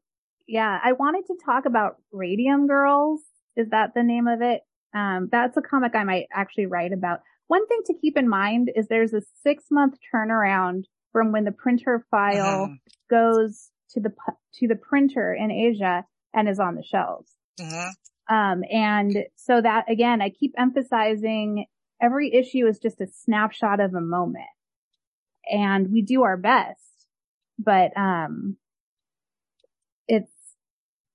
[0.47, 3.21] yeah, I wanted to talk about Radium Girls.
[3.57, 4.63] Is that the name of it?
[4.95, 7.21] Um, that's a comic I might actually write about.
[7.47, 11.53] One thing to keep in mind is there's a six month turnaround from when the
[11.53, 12.75] printer file uh-huh.
[13.11, 14.13] goes to the,
[14.55, 17.33] to the printer in Asia and is on the shelves.
[17.61, 17.91] Uh-huh.
[18.33, 21.67] Um, and so that again, I keep emphasizing
[22.01, 24.47] every issue is just a snapshot of a moment
[25.51, 27.07] and we do our best,
[27.59, 28.57] but, um,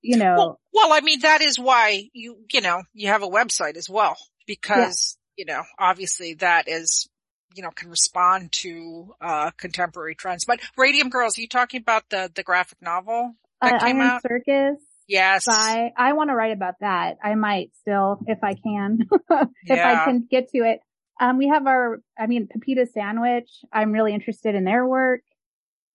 [0.06, 0.34] you know.
[0.36, 3.90] Well, well, I mean, that is why you, you know, you have a website as
[3.90, 5.42] well because, yeah.
[5.42, 7.08] you know, obviously that is,
[7.54, 10.44] you know, can respond to, uh, contemporary trends.
[10.44, 14.06] But Radium Girls, are you talking about the, the graphic novel that uh, came Iron
[14.08, 14.22] out?
[14.22, 14.80] Circus.
[15.08, 15.46] Yes.
[15.48, 17.16] I, I want to write about that.
[17.22, 18.98] I might still, if I can,
[19.30, 20.02] if yeah.
[20.02, 20.80] I can get to it.
[21.18, 23.48] Um, we have our, I mean, Pepita Sandwich.
[23.72, 25.22] I'm really interested in their work.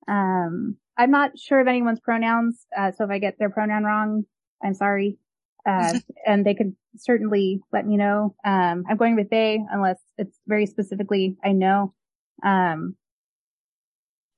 [0.08, 2.68] Um, I'm not sure of anyone's pronouns.
[2.78, 4.24] Uh, so if I get their pronoun wrong,
[4.64, 5.18] I'm sorry.
[5.66, 5.96] Uh,
[6.28, 8.36] and they could certainly let me know.
[8.46, 11.96] Um, I'm going with they unless it's very specifically I know.
[12.46, 12.96] Um,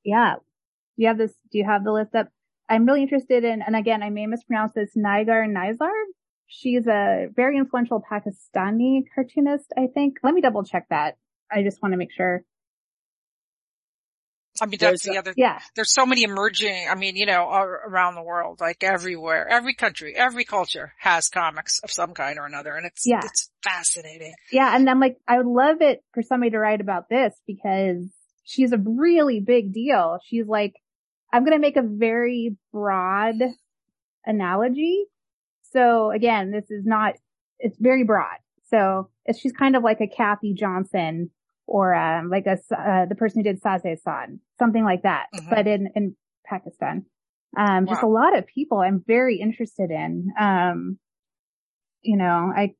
[0.06, 0.36] yeah.
[0.36, 1.34] Do you have this?
[1.52, 2.30] Do you have the list up?
[2.70, 5.92] I'm really interested in, and again, I may mispronounce this, Nigar Nizar.
[6.48, 10.20] She's a very influential Pakistani cartoonist, I think.
[10.24, 11.18] Let me double check that.
[11.52, 12.46] I just want to make sure.
[14.62, 15.60] I mean, that's the other, yeah.
[15.76, 20.16] There's so many emerging, I mean, you know, around the world, like everywhere, every country,
[20.16, 22.76] every culture has comics of some kind or another.
[22.76, 23.22] And it's, yeah.
[23.24, 24.36] it's fascinating.
[24.52, 24.76] Yeah.
[24.76, 28.06] And I'm like, I would love it for somebody to write about this because
[28.44, 30.20] she's a really big deal.
[30.26, 30.76] She's like,
[31.32, 33.36] I'm going to make a very broad
[34.24, 35.06] analogy.
[35.72, 37.16] So again, this is not,
[37.58, 38.38] it's very broad.
[38.70, 41.32] So she's kind of like a Kathy Johnson
[41.66, 45.50] or um, like a uh, the person who did Sazae San, something like that, mm-hmm.
[45.50, 47.06] but in in Pakistan.
[47.56, 47.94] Um, wow.
[47.94, 50.32] just a lot of people I'm very interested in.
[50.40, 50.98] Um,
[52.02, 52.74] you know, I,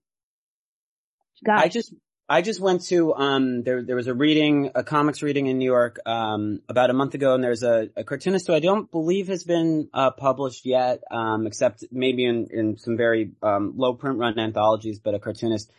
[1.46, 1.64] gosh.
[1.64, 1.94] I just,
[2.28, 5.66] I just went to, um, there, there was a reading, a comics reading in New
[5.66, 9.28] York, um, about a month ago and there's a, a cartoonist who I don't believe
[9.28, 14.18] has been, uh, published yet, um, except maybe in, in some very, um, low print
[14.18, 15.72] run anthologies, but a cartoonist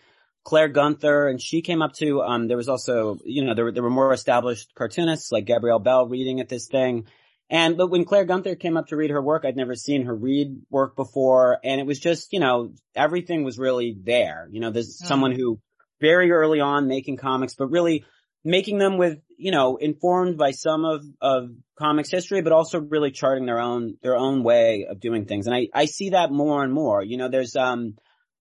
[0.44, 3.72] Claire Gunther, and she came up to, um, there was also, you know, there were,
[3.72, 7.06] there were more established cartoonists like Gabrielle Bell reading at this thing.
[7.48, 10.14] And, but when Claire Gunther came up to read her work, I'd never seen her
[10.14, 11.58] read work before.
[11.64, 14.48] And it was just, you know, everything was really there.
[14.50, 15.06] You know, there's mm.
[15.06, 15.60] someone who
[16.00, 18.04] very early on making comics, but really
[18.44, 23.10] making them with, you know, informed by some of, of comics history, but also really
[23.10, 25.46] charting their own, their own way of doing things.
[25.46, 27.02] And I, I see that more and more.
[27.02, 27.96] You know, there's, um,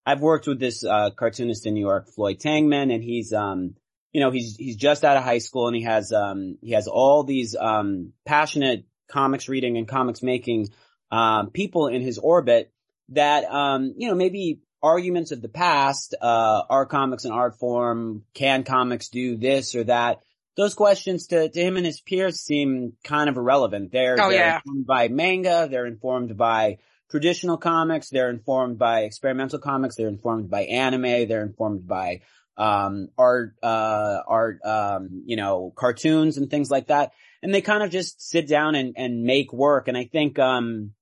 [0.05, 3.75] I've worked with this, uh, cartoonist in New York, Floyd Tangman, and he's, um,
[4.11, 6.87] you know, he's, he's just out of high school and he has, um, he has
[6.87, 10.69] all these, um, passionate comics reading and comics making,
[11.11, 12.71] um, people in his orbit
[13.09, 18.23] that, um, you know, maybe arguments of the past, uh, are comics an art form?
[18.33, 20.19] Can comics do this or that?
[20.57, 23.91] Those questions to, to him and his peers seem kind of irrelevant.
[23.91, 24.55] They're, oh, they're yeah.
[24.57, 25.67] informed by manga.
[25.71, 26.77] They're informed by
[27.13, 28.09] traditional comics.
[28.09, 29.95] They're informed by experimental comics.
[29.95, 31.27] They're informed by anime.
[31.27, 32.21] They're informed by,
[32.57, 37.11] um, art, uh, art, um, you know, cartoons and things like that.
[37.43, 39.87] And they kind of just sit down and, and make work.
[39.87, 40.93] And I think, um,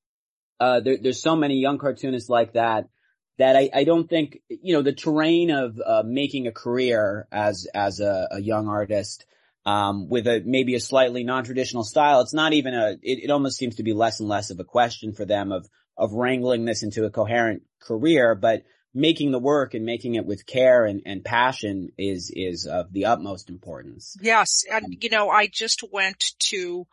[0.59, 2.89] uh, there, there's so many young cartoonists like that
[3.37, 7.67] that I, I don't think, you know, the terrain of, uh, making a career as,
[7.73, 9.25] as a, a young artist,
[9.65, 13.57] um, with a, maybe a slightly non-traditional style, it's not even a, it, it almost
[13.57, 15.69] seems to be less and less of a question for them of,
[16.01, 20.47] of wrangling this into a coherent career, but making the work and making it with
[20.47, 24.17] care and, and passion is, is of the utmost importance.
[24.19, 24.63] Yes.
[24.69, 26.87] And, you know, I just went to,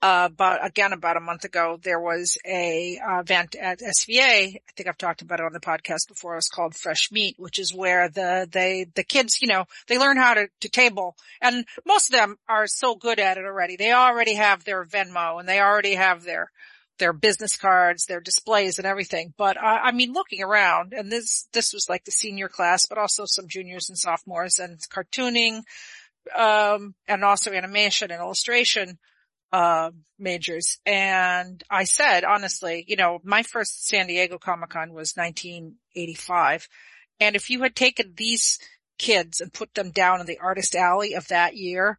[0.00, 4.56] uh, but again, about a month ago, there was a uh, event at SVA.
[4.56, 6.32] I think I've talked about it on the podcast before.
[6.32, 9.98] It was called Fresh Meat, which is where the, they, the kids, you know, they
[9.98, 13.76] learn how to, to table and most of them are so good at it already.
[13.76, 16.50] They already have their Venmo and they already have their,
[16.98, 19.34] their business cards, their displays and everything.
[19.36, 23.24] But I mean, looking around and this, this was like the senior class, but also
[23.26, 25.62] some juniors and sophomores and cartooning,
[26.36, 28.98] um, and also animation and illustration
[29.52, 30.78] uh, majors.
[30.84, 36.68] And I said, honestly, you know, my first San Diego Comic Con was 1985.
[37.20, 38.58] And if you had taken these
[38.98, 41.98] kids and put them down in the artist alley of that year,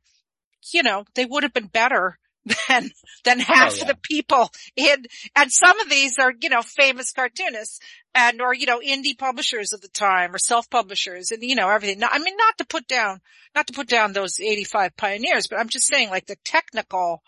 [0.72, 2.20] you know, they would have been better
[2.68, 2.92] than,
[3.24, 3.82] than half oh, yeah.
[3.82, 7.80] of the people in, and some of these are, you know, famous cartoonists
[8.16, 12.02] and, or, you know, indie publishers of the time or self-publishers and, you know, everything.
[12.04, 13.22] I mean, not to put down,
[13.56, 17.22] not to put down those 85 pioneers, but I'm just saying like the technical,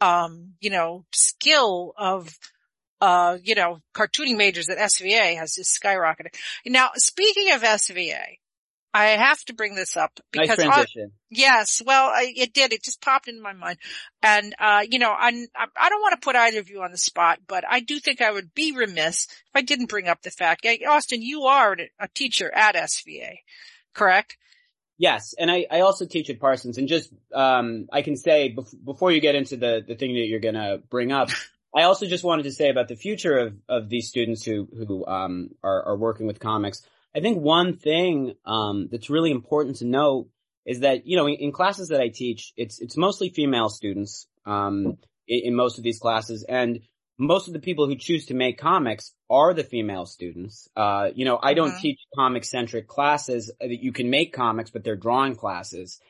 [0.00, 2.38] um, you know, skill of,
[3.00, 6.34] uh, you know, cartooning majors at SVA has just skyrocketed.
[6.66, 8.39] Now, speaking of SVA,
[8.92, 11.12] I have to bring this up because nice transition.
[11.30, 12.72] yes, well, I, it did.
[12.72, 13.78] It just popped into my mind,
[14.22, 16.98] and uh, you know, I I don't want to put either of you on the
[16.98, 20.30] spot, but I do think I would be remiss if I didn't bring up the
[20.30, 23.36] fact, Austin, you are a teacher at SVA,
[23.94, 24.36] correct?
[24.98, 28.84] Yes, and I, I also teach at Parsons, and just um, I can say bef-
[28.84, 31.30] before you get into the the thing that you're gonna bring up,
[31.74, 35.06] I also just wanted to say about the future of of these students who who
[35.06, 36.82] um, are are working with comics.
[37.14, 40.28] I think one thing um, that's really important to note
[40.66, 44.28] is that you know in, in, classes that I teach, it's it's mostly female students
[44.46, 46.80] um, in, in most of these classes, and
[47.18, 50.68] most of the people who choose to make comics are the female students.
[50.76, 51.80] Uh, you know, I don't mm-hmm.
[51.80, 56.00] teach comic centric classes that you can make comics, but they're drawing classes.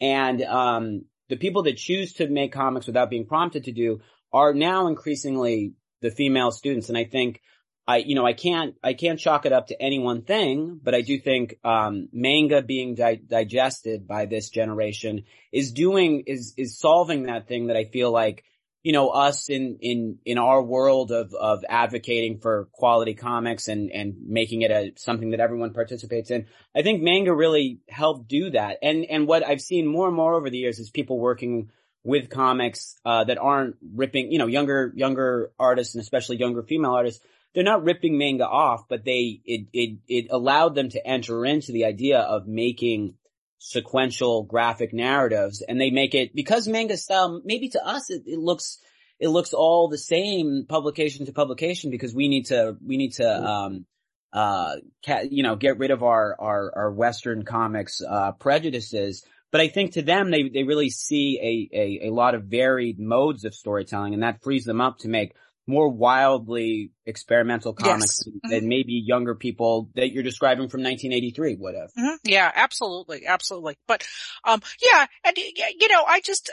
[0.00, 4.00] And, um, the people that choose to make comics without being prompted to do
[4.32, 6.88] are now increasingly the female students.
[6.88, 7.40] And I think
[7.86, 10.94] I, you know, I can't, I can't chalk it up to any one thing, but
[10.94, 16.78] I do think, um, manga being di- digested by this generation is doing, is, is
[16.78, 18.44] solving that thing that I feel like
[18.82, 23.90] you know, us in, in, in our world of, of advocating for quality comics and,
[23.90, 26.46] and making it a, something that everyone participates in.
[26.74, 28.78] I think manga really helped do that.
[28.82, 31.70] And, and what I've seen more and more over the years is people working
[32.04, 36.92] with comics, uh, that aren't ripping, you know, younger, younger artists and especially younger female
[36.92, 37.22] artists.
[37.54, 41.72] They're not ripping manga off, but they, it, it, it allowed them to enter into
[41.72, 43.14] the idea of making
[43.60, 48.38] sequential graphic narratives and they make it because manga style maybe to us it, it,
[48.38, 48.78] looks
[49.18, 53.28] it looks all the same publication to publication because we need to we need to
[53.28, 53.84] um
[54.32, 59.24] uh ca- you know get rid of our our our western comics uh prejudices.
[59.52, 62.98] But I think to them they they really see a a, a lot of varied
[62.98, 65.34] modes of storytelling and that frees them up to make
[65.70, 68.28] more wildly experimental comics yes.
[68.28, 68.50] mm-hmm.
[68.50, 71.90] than maybe younger people that you're describing from 1983 would have.
[71.98, 72.16] Mm-hmm.
[72.24, 73.26] Yeah, absolutely.
[73.26, 73.76] Absolutely.
[73.86, 74.06] But,
[74.44, 75.06] um, yeah.
[75.24, 76.50] And, you know, I just,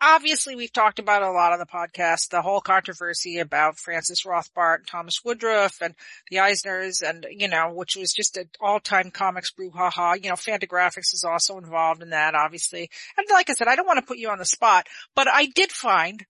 [0.00, 4.78] obviously we've talked about a lot on the podcast, the whole controversy about Francis Rothbart
[4.78, 5.94] and Thomas Woodruff and
[6.30, 10.22] the Eisners and, you know, which was just an all-time comics brouhaha.
[10.22, 12.90] You know, Fantagraphics is also involved in that, obviously.
[13.16, 15.46] And like I said, I don't want to put you on the spot, but I
[15.46, 16.24] did find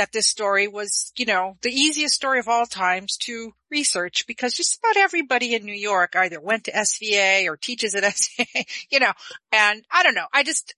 [0.00, 4.54] that this story was, you know, the easiest story of all times to research because
[4.54, 8.98] just about everybody in New York either went to SVA or teaches at SVA, you
[8.98, 9.12] know,
[9.52, 10.24] and I don't know.
[10.32, 10.74] I just,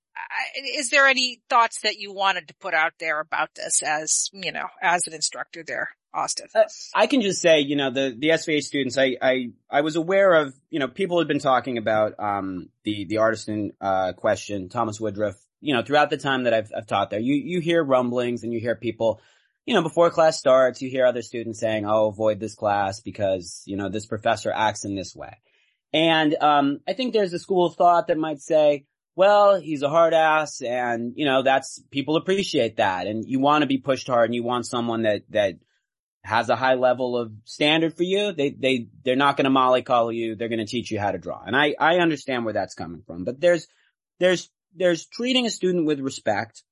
[0.77, 4.51] is there any thoughts that you wanted to put out there about this as, you
[4.51, 6.49] know, as an instructor there, Austin?
[6.53, 9.95] Uh, I can just say, you know, the, the SVA students, I, I, I was
[9.95, 14.69] aware of, you know, people had been talking about, um, the, the artisan, uh, question,
[14.69, 17.83] Thomas Woodruff, you know, throughout the time that I've, I've taught there, you, you hear
[17.83, 19.23] rumblings and you hear people,
[19.65, 23.63] you know, before class starts, you hear other students saying, oh, avoid this class because,
[23.65, 25.39] you know, this professor acts in this way.
[25.93, 29.89] And, um, I think there's a school of thought that might say, well, he's a
[29.89, 33.07] hard ass and, you know, that's, people appreciate that.
[33.07, 35.55] And you want to be pushed hard and you want someone that, that
[36.25, 38.33] has a high level of standard for you.
[38.33, 40.35] They, they, they're not going to mollycoddle you.
[40.35, 41.43] They're going to teach you how to draw.
[41.47, 43.69] And I, I understand where that's coming from, but there's,
[44.19, 46.63] there's, there's treating a student with respect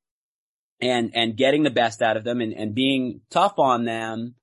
[0.81, 4.35] and, and getting the best out of them and, and being tough on them,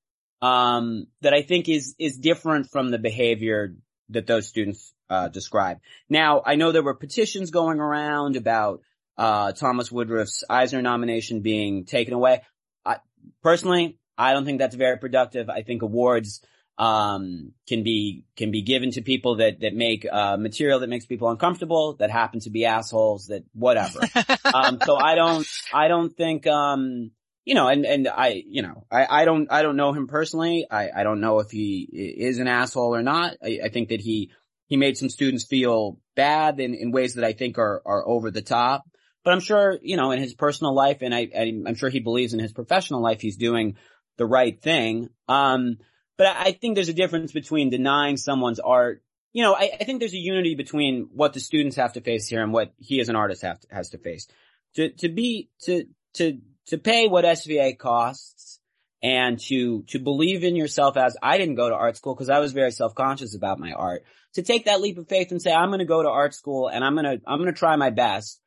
[0.41, 3.75] um, that I think is, is different from the behavior
[4.09, 5.79] that those students uh, describe.
[6.09, 8.81] Now, I know there were petitions going around about
[9.17, 12.41] uh, Thomas Woodruff's Eisner nomination being taken away.
[12.85, 12.97] I,
[13.41, 15.49] personally, I don't think that's very productive.
[15.49, 16.41] I think awards
[16.77, 21.05] um, can be can be given to people that that make uh, material that makes
[21.05, 23.99] people uncomfortable, that happen to be assholes, that whatever.
[24.53, 27.11] um, so I don't I don't think um,
[27.47, 30.67] you know, and, and I, you know, I, I don't, I don't know him personally.
[30.69, 33.37] I, I don't know if he is an asshole or not.
[33.41, 34.31] I, I think that he
[34.65, 38.31] he made some students feel bad in, in ways that I think are, are over
[38.31, 38.83] the top.
[39.23, 42.33] But I'm sure, you know, in his personal life and I, I'm sure he believes
[42.33, 43.77] in his professional life, he's doing
[44.17, 45.07] the right thing.
[45.29, 45.77] Um,
[46.17, 49.03] but I think there's a difference between denying someone's art.
[49.33, 52.27] You know, I, I think there's a unity between what the students have to face
[52.27, 54.27] here and what he as an artist have to, has to face.
[54.75, 58.59] To, to be, to, to, to pay what SVA costs
[59.03, 62.39] and to, to believe in yourself as I didn't go to art school because I
[62.39, 64.03] was very self-conscious about my art
[64.33, 66.67] to take that leap of faith and say, I'm going to go to art school
[66.67, 68.41] and I'm going to, I'm going to try my best.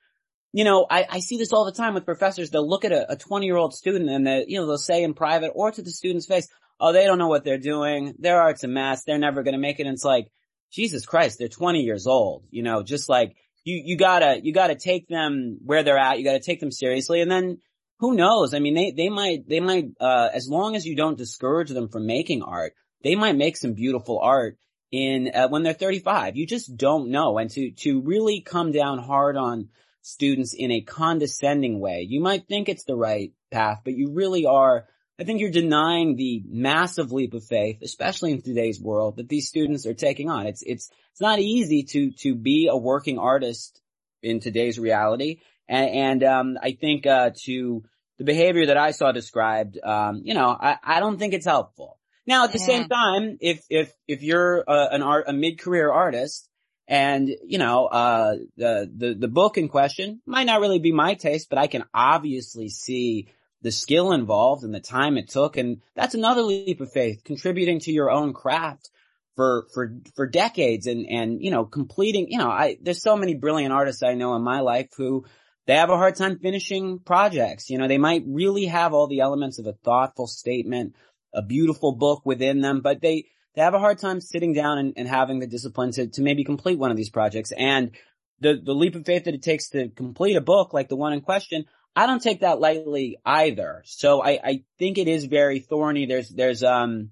[0.53, 2.51] You know, I, I see this all the time with professors.
[2.51, 5.15] They'll look at a 20 year old student and they, you know, they'll say in
[5.15, 6.49] private or to the student's face,
[6.81, 8.15] oh, they don't know what they're doing.
[8.19, 9.05] Their art's a mess.
[9.05, 9.87] They're never going to make it.
[9.87, 10.29] And it's like,
[10.73, 14.77] Jesus Christ, they're 20 years old, you know, just like you, you gotta, you gotta
[14.77, 16.19] take them where they're at.
[16.19, 17.21] You gotta take them seriously.
[17.21, 17.59] And then
[17.99, 18.55] who knows?
[18.55, 21.89] I mean, they, they might, they might, uh, as long as you don't discourage them
[21.89, 24.59] from making art, they might make some beautiful art
[24.91, 26.37] in uh, when they're 35.
[26.37, 27.39] You just don't know.
[27.39, 29.69] And to to really come down hard on
[30.03, 34.47] students in a condescending way, you might think it's the right path, but you really
[34.47, 34.87] are.
[35.21, 39.49] I think you're denying the massive leap of faith, especially in today's world, that these
[39.49, 40.47] students are taking on.
[40.47, 43.83] It's it's it's not easy to to be a working artist
[44.23, 47.85] in today's reality, and, and um, I think uh, to
[48.19, 51.99] the behavior that I saw described, um, you know, I, I don't think it's helpful.
[52.27, 52.67] Now, at the yeah.
[52.67, 56.47] same time, if, if, if you're a, an art, a mid-career artist
[56.87, 61.15] and, you know, uh, the, the, the book in question might not really be my
[61.15, 63.29] taste, but I can obviously see
[63.63, 65.57] the skill involved and the time it took.
[65.57, 68.91] And that's another leap of faith, contributing to your own craft
[69.37, 73.35] for, for, for decades and, and, you know, completing, you know, I, there's so many
[73.35, 75.25] brilliant artists I know in my life who
[75.67, 77.71] they have a hard time finishing projects.
[77.71, 80.97] You know, they might really have all the elements of a thoughtful statement,
[81.33, 84.95] a beautiful book within them, but they, they have a hard time sitting down and,
[84.97, 87.53] and having the discipline to, to maybe complete one of these projects.
[87.53, 87.93] And
[88.41, 91.13] the, the leap of faith that it takes to complete a book like the one
[91.13, 91.67] in question,
[91.97, 93.83] I don't take that lightly either.
[93.85, 96.07] So I, I think it is very thorny.
[96.07, 97.11] There's, there's, um,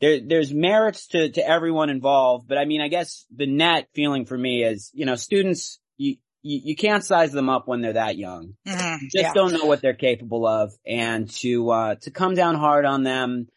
[0.00, 4.24] there, there's merits to, to everyone involved, but I mean, I guess the net feeling
[4.24, 7.94] for me is, you know, students, you, you, you can't size them up when they're
[7.94, 8.54] that young.
[8.66, 9.04] Mm-hmm.
[9.04, 9.32] You just yeah.
[9.34, 10.72] don't know what they're capable of.
[10.86, 13.48] And to, uh, to come down hard on them,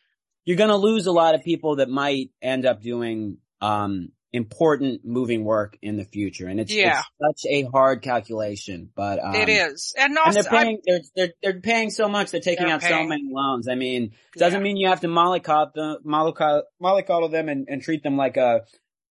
[0.43, 5.05] you're going to lose a lot of people that might end up doing, um, important
[5.05, 6.47] moving work in the future.
[6.47, 7.03] And it's, yeah.
[7.19, 9.93] it's such a hard calculation, but, um, it is.
[9.95, 12.31] And, also, and they're paying, they're, they're, they're, paying so much.
[12.31, 13.05] They're taking they're out paying.
[13.05, 13.67] so many loans.
[13.69, 14.63] I mean, it doesn't yeah.
[14.63, 18.61] mean you have to mollycoddle, mollycoddle them and, and treat them like a,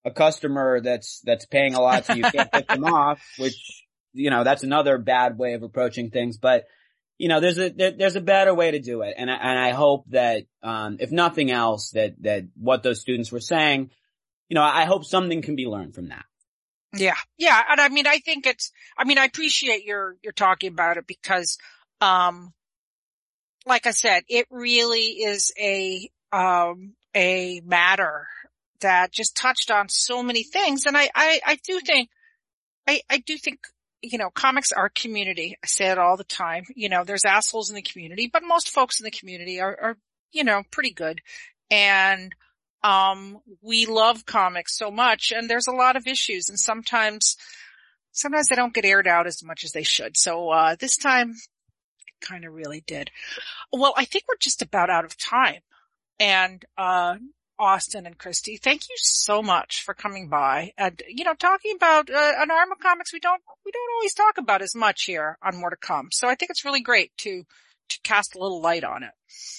[0.05, 4.29] a customer that's, that's paying a lot so you can't pick them off, which, you
[4.29, 6.37] know, that's another bad way of approaching things.
[6.37, 6.65] But,
[7.17, 9.15] you know, there's a, there, there's a better way to do it.
[9.17, 13.31] And I, and I hope that, um, if nothing else, that, that what those students
[13.31, 13.91] were saying,
[14.53, 16.27] you know, I hope something can be learned from that.
[16.93, 17.17] Yeah.
[17.39, 17.59] Yeah.
[17.71, 21.07] And I mean, I think it's, I mean, I appreciate your, your talking about it
[21.07, 21.57] because,
[22.03, 22.53] um,
[23.65, 28.27] like I said, it really is a, um, a matter
[28.83, 30.85] that just touched on so many things.
[30.85, 32.11] And I, I, I do think,
[32.87, 33.61] I, I do think,
[34.03, 35.57] you know, comics are community.
[35.65, 36.65] I say it all the time.
[36.77, 39.97] You know, there's assholes in the community, but most folks in the community are, are,
[40.31, 41.23] you know, pretty good.
[41.71, 42.35] And,
[42.83, 47.37] um, we love comics so much and there's a lot of issues and sometimes,
[48.11, 50.17] sometimes they don't get aired out as much as they should.
[50.17, 53.11] So, uh, this time it kind of really did.
[53.73, 55.61] Well, I think we're just about out of time.
[56.19, 57.17] And, uh,
[57.59, 62.11] Austin and Kristy, thank you so much for coming by and, you know, talking about,
[62.11, 65.39] uh, an arm of comics we don't, we don't always talk about as much here
[65.43, 66.09] on more to come.
[66.11, 67.45] So I think it's really great to,
[67.91, 69.13] to cast a little light on it.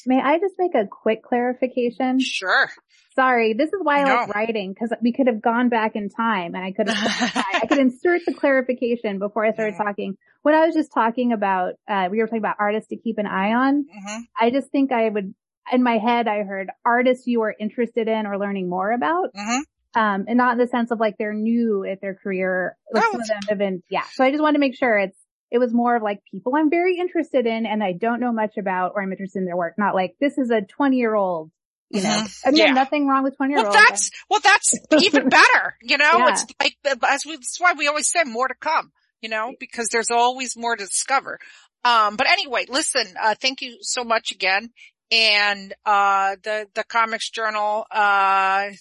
[0.06, 2.20] May I just make a quick clarification?
[2.20, 2.70] Sure.
[3.16, 4.16] Sorry, this is why I No.
[4.16, 6.98] like writing because we could have gone back in time and I could have
[7.64, 9.86] I could insert the clarification before I started Mhm.
[9.86, 10.18] talking.
[10.42, 13.28] When I was just talking about, uh, we were talking about artists to keep an
[13.28, 13.86] eye on.
[13.92, 15.34] hmm I just think I would,
[15.72, 19.30] in my head, I heard artists you are interested in or learning more about.
[19.36, 19.60] hmm
[19.96, 22.76] Um, and not in the sense of like they're new at their career.
[22.92, 23.12] Like Oh.
[23.12, 24.06] some of them have been, yeah.
[24.14, 25.20] So I just wanted to make sure it's,
[25.52, 28.58] it was more of like people I'm very interested in and I don't know much
[28.58, 29.76] about or I'm interested in their work.
[29.78, 31.52] Not like this is a 20 year old,
[31.94, 32.52] you know, Mhm.
[32.52, 32.74] Mean, Yeah.
[32.74, 34.74] nothing wrong with 20 year Well, that's, well, that's
[35.04, 36.30] even better, you know, Yeah.
[36.30, 36.76] it's like,
[37.08, 38.92] as we, that's why we always say more to come,
[39.22, 41.40] you know, because there's always more to discover.
[41.86, 44.70] Um, but anyway, listen, uh, thank you so much again.
[45.12, 48.72] And, uh, the, the comics journal, uh,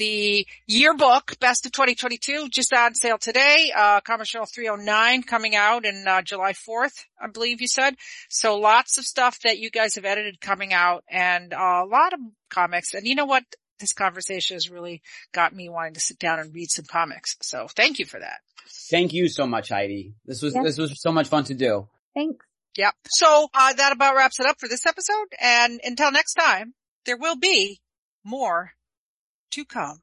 [0.00, 3.70] the yearbook, best of 2022, just on sale today.
[3.76, 7.94] Uh, Comics Journal 309 coming out in, uh, July 4th, I believe you said.
[8.30, 12.14] So lots of stuff that you guys have edited coming out and uh, a lot
[12.14, 12.94] of comics.
[12.94, 13.44] And you know what?
[13.78, 17.36] This conversation has really got me wanting to sit down and read some comics.
[17.42, 18.40] So thank you for that.
[18.90, 20.14] Thank you so much, Heidi.
[20.24, 20.62] This was, Yeah.
[20.62, 21.88] this was so much fun to do.
[22.14, 22.44] Thanks.
[22.76, 22.94] Yep.
[23.08, 25.26] So uh, that about wraps it up for this episode.
[25.40, 26.74] And until next time,
[27.04, 27.80] there will be
[28.24, 28.72] more
[29.50, 30.02] to come.